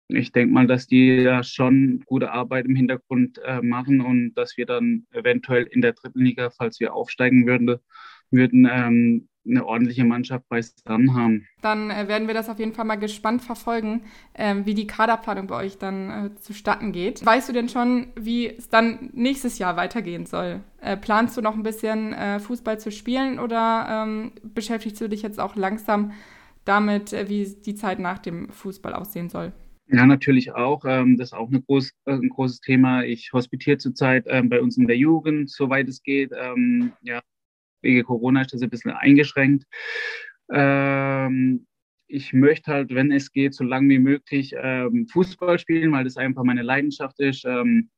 ich 0.08 0.32
denke 0.32 0.52
mal, 0.52 0.66
dass 0.66 0.86
die 0.86 1.22
da 1.22 1.42
schon 1.42 2.02
gute 2.06 2.32
Arbeit 2.32 2.64
im 2.64 2.74
Hintergrund 2.74 3.38
äh, 3.44 3.60
machen 3.60 4.00
und 4.00 4.34
dass 4.34 4.56
wir 4.56 4.64
dann 4.64 5.06
eventuell 5.12 5.64
in 5.64 5.82
der 5.82 5.92
dritten 5.92 6.20
Liga, 6.20 6.50
falls 6.50 6.80
wir 6.80 6.94
aufsteigen 6.94 7.46
würden, 7.46 7.76
würden 8.30 9.28
eine 9.46 9.64
ordentliche 9.64 10.04
Mannschaft 10.04 10.48
beisammen 10.48 11.14
haben. 11.14 11.46
Dann 11.62 11.90
äh, 11.90 12.08
werden 12.08 12.26
wir 12.26 12.34
das 12.34 12.48
auf 12.48 12.58
jeden 12.58 12.72
Fall 12.72 12.84
mal 12.84 12.96
gespannt 12.96 13.42
verfolgen, 13.42 14.02
äh, 14.34 14.56
wie 14.64 14.74
die 14.74 14.86
Kaderplanung 14.86 15.46
bei 15.46 15.64
euch 15.64 15.78
dann 15.78 16.10
äh, 16.10 16.34
zustatten 16.36 16.92
geht. 16.92 17.24
Weißt 17.24 17.48
du 17.48 17.52
denn 17.52 17.68
schon, 17.68 18.08
wie 18.16 18.48
es 18.48 18.68
dann 18.68 19.10
nächstes 19.12 19.58
Jahr 19.58 19.76
weitergehen 19.76 20.26
soll? 20.26 20.60
Äh, 20.80 20.96
planst 20.96 21.36
du 21.36 21.42
noch 21.42 21.54
ein 21.54 21.62
bisschen 21.62 22.12
äh, 22.12 22.38
Fußball 22.40 22.78
zu 22.78 22.90
spielen 22.90 23.38
oder 23.38 23.86
ähm, 23.88 24.32
beschäftigst 24.42 25.00
du 25.00 25.08
dich 25.08 25.22
jetzt 25.22 25.40
auch 25.40 25.56
langsam 25.56 26.12
damit, 26.64 27.12
äh, 27.12 27.28
wie 27.28 27.46
die 27.64 27.74
Zeit 27.74 27.98
nach 27.98 28.18
dem 28.18 28.50
Fußball 28.50 28.94
aussehen 28.94 29.28
soll? 29.28 29.52
Ja, 29.92 30.06
natürlich 30.06 30.52
auch. 30.52 30.84
Ähm, 30.86 31.16
das 31.16 31.28
ist 31.28 31.32
auch 31.32 31.48
eine 31.48 31.60
groß, 31.60 31.92
ein 32.04 32.28
großes 32.28 32.60
Thema. 32.60 33.02
Ich 33.02 33.32
hospitiere 33.32 33.78
zurzeit 33.78 34.24
ähm, 34.28 34.48
bei 34.48 34.60
uns 34.60 34.76
in 34.76 34.86
der 34.86 34.96
Jugend, 34.96 35.50
soweit 35.50 35.88
es 35.88 36.02
geht. 36.02 36.30
Ähm, 36.32 36.92
ja, 37.02 37.20
wegen 37.82 38.04
Corona 38.04 38.42
ist 38.42 38.52
das 38.52 38.62
ein 38.62 38.70
bisschen 38.70 38.92
eingeschränkt. 38.92 39.64
Ähm, 40.52 41.66
ich 42.06 42.32
möchte 42.32 42.72
halt, 42.72 42.94
wenn 42.94 43.12
es 43.12 43.30
geht, 43.32 43.54
so 43.54 43.64
lange 43.64 43.88
wie 43.90 43.98
möglich 43.98 44.52
ähm, 44.56 45.06
Fußball 45.12 45.58
spielen, 45.58 45.92
weil 45.92 46.04
das 46.04 46.16
einfach 46.16 46.42
meine 46.42 46.62
Leidenschaft 46.62 47.20
ist. 47.20 47.44
Ähm, 47.44 47.90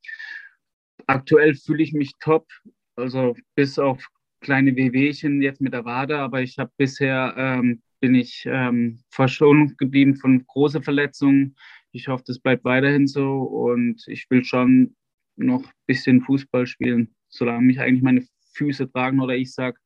aktuell 1.07 1.55
fühle 1.55 1.83
ich 1.83 1.93
mich 1.93 2.13
top, 2.19 2.47
also 2.95 3.35
bis 3.55 3.79
auf 3.79 4.07
kleine 4.41 4.75
Wehwehchen 4.75 5.41
jetzt 5.41 5.61
mit 5.61 5.73
der 5.73 5.85
Wade, 5.85 6.19
aber 6.19 6.41
ich 6.41 6.57
habe 6.59 6.71
bisher 6.77 7.33
ähm, 7.37 7.81
bin 8.01 8.15
ich 8.15 8.43
ähm, 8.45 8.99
verschont 9.09 9.77
geblieben 9.77 10.15
von 10.15 10.45
großen 10.45 10.83
Verletzungen. 10.83 11.55
Ich 11.91 12.07
hoffe, 12.07 12.23
das 12.27 12.39
bleibt 12.39 12.65
weiterhin 12.65 13.07
so 13.07 13.41
und 13.43 14.03
ich 14.07 14.29
will 14.29 14.43
schon 14.43 14.95
noch 15.37 15.63
ein 15.63 15.71
bisschen 15.87 16.21
Fußball 16.21 16.67
spielen, 16.67 17.15
solange 17.29 17.65
mich 17.65 17.79
eigentlich 17.79 18.03
meine 18.03 18.25
Füße 18.53 18.91
tragen 18.91 19.19
oder 19.19 19.35
ich 19.35 19.53
sage, 19.53 19.77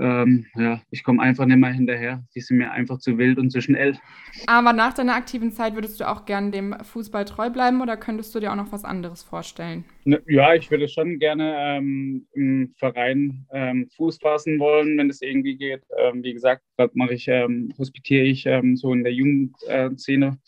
ähm, 0.00 0.46
ja, 0.54 0.80
ich 0.90 1.02
komme 1.02 1.22
einfach 1.22 1.44
nicht 1.44 1.56
mehr 1.56 1.72
hinterher. 1.72 2.22
Die 2.34 2.40
sind 2.40 2.58
mir 2.58 2.70
einfach 2.70 2.98
zu 2.98 3.18
wild 3.18 3.38
und 3.38 3.50
zu 3.50 3.60
schnell. 3.60 3.98
Aber 4.46 4.72
nach 4.72 4.94
deiner 4.94 5.14
aktiven 5.14 5.50
Zeit 5.50 5.74
würdest 5.74 5.98
du 5.98 6.08
auch 6.08 6.24
gern 6.24 6.52
dem 6.52 6.76
Fußball 6.80 7.24
treu 7.24 7.50
bleiben 7.50 7.80
oder 7.82 7.96
könntest 7.96 8.34
du 8.34 8.40
dir 8.40 8.52
auch 8.52 8.56
noch 8.56 8.70
was 8.70 8.84
anderes 8.84 9.22
vorstellen? 9.22 9.84
Ne, 10.04 10.22
ja, 10.28 10.54
ich 10.54 10.70
würde 10.70 10.88
schon 10.88 11.18
gerne 11.18 11.54
ähm, 11.58 12.26
im 12.32 12.74
Verein 12.78 13.46
ähm, 13.52 13.88
Fuß 13.96 14.18
fassen 14.18 14.58
wollen, 14.60 14.96
wenn 14.98 15.10
es 15.10 15.20
irgendwie 15.20 15.56
geht. 15.56 15.82
Ähm, 15.98 16.22
wie 16.22 16.32
gesagt, 16.32 16.62
dort 16.76 16.94
mache 16.94 17.14
ich, 17.14 17.26
ähm, 17.26 17.72
hospitiere 17.76 18.24
ich 18.24 18.46
ähm, 18.46 18.76
so 18.76 18.92
in 18.92 19.02
der 19.02 19.12
Jugendszene. 19.12 20.38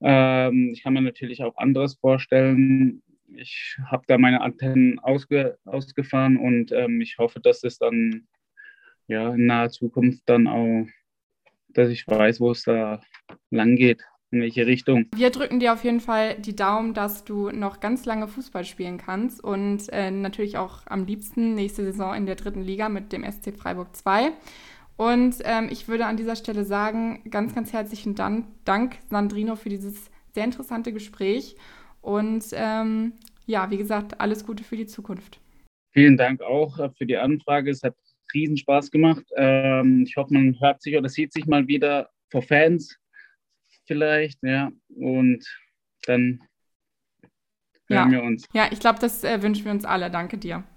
Ähm, 0.00 0.70
ich 0.72 0.82
kann 0.82 0.92
mir 0.92 1.00
natürlich 1.00 1.42
auch 1.42 1.56
anderes 1.56 1.94
vorstellen. 1.94 3.02
Ich 3.34 3.76
habe 3.86 4.04
da 4.06 4.18
meine 4.18 4.40
Antennen 4.40 4.98
ausge, 4.98 5.58
ausgefahren 5.64 6.36
und 6.36 6.72
ich 7.00 7.18
hoffe, 7.18 7.40
dass 7.40 7.62
es 7.62 7.78
dann 7.78 8.26
ja, 9.08 9.34
in 9.34 9.46
naher 9.46 9.70
Zukunft 9.70 10.22
dann 10.26 10.46
auch, 10.46 10.86
dass 11.68 11.90
ich 11.90 12.06
weiß, 12.06 12.40
wo 12.40 12.52
es 12.52 12.62
da 12.62 13.00
lang 13.50 13.76
geht, 13.76 14.04
in 14.30 14.42
welche 14.42 14.66
Richtung. 14.66 15.06
Wir 15.14 15.30
drücken 15.30 15.60
dir 15.60 15.72
auf 15.72 15.84
jeden 15.84 16.00
Fall 16.00 16.36
die 16.38 16.54
Daumen, 16.54 16.94
dass 16.94 17.24
du 17.24 17.50
noch 17.50 17.80
ganz 17.80 18.04
lange 18.04 18.28
Fußball 18.28 18.64
spielen 18.64 18.98
kannst 18.98 19.42
und 19.42 19.88
äh, 19.90 20.10
natürlich 20.10 20.58
auch 20.58 20.86
am 20.86 21.06
liebsten 21.06 21.54
nächste 21.54 21.84
Saison 21.84 22.14
in 22.14 22.26
der 22.26 22.36
dritten 22.36 22.62
Liga 22.62 22.88
mit 22.88 23.12
dem 23.12 23.24
SC 23.24 23.54
Freiburg 23.56 23.96
2. 23.96 24.32
Und 24.96 25.36
ähm, 25.44 25.68
ich 25.70 25.88
würde 25.88 26.06
an 26.06 26.16
dieser 26.16 26.36
Stelle 26.36 26.64
sagen, 26.64 27.22
ganz, 27.30 27.54
ganz 27.54 27.72
herzlichen 27.72 28.14
Dank, 28.14 28.46
Dank 28.64 28.98
Sandrino, 29.08 29.56
für 29.56 29.68
dieses 29.68 30.10
sehr 30.34 30.44
interessante 30.44 30.92
Gespräch. 30.92 31.56
Und 32.08 32.46
ähm, 32.54 33.12
ja, 33.44 33.70
wie 33.70 33.76
gesagt, 33.76 34.18
alles 34.18 34.46
Gute 34.46 34.64
für 34.64 34.78
die 34.78 34.86
Zukunft. 34.86 35.40
Vielen 35.90 36.16
Dank 36.16 36.40
auch 36.40 36.78
äh, 36.78 36.88
für 36.96 37.04
die 37.04 37.18
Anfrage. 37.18 37.70
Es 37.70 37.82
hat 37.82 37.96
riesen 38.32 38.56
Spaß 38.56 38.90
gemacht. 38.90 39.26
Ähm, 39.36 40.04
ich 40.08 40.16
hoffe, 40.16 40.32
man 40.32 40.58
hört 40.58 40.80
sich 40.80 40.96
oder 40.96 41.10
sieht 41.10 41.34
sich 41.34 41.44
mal 41.44 41.68
wieder 41.68 42.08
vor 42.30 42.40
Fans 42.40 42.96
vielleicht, 43.84 44.42
ja. 44.42 44.70
Und 44.88 45.44
dann 46.06 46.40
hören 47.88 48.10
ja. 48.10 48.10
wir 48.10 48.22
uns. 48.22 48.46
Ja, 48.54 48.68
ich 48.72 48.80
glaube, 48.80 49.00
das 49.00 49.22
äh, 49.22 49.42
wünschen 49.42 49.66
wir 49.66 49.72
uns 49.72 49.84
alle. 49.84 50.10
Danke 50.10 50.38
dir. 50.38 50.64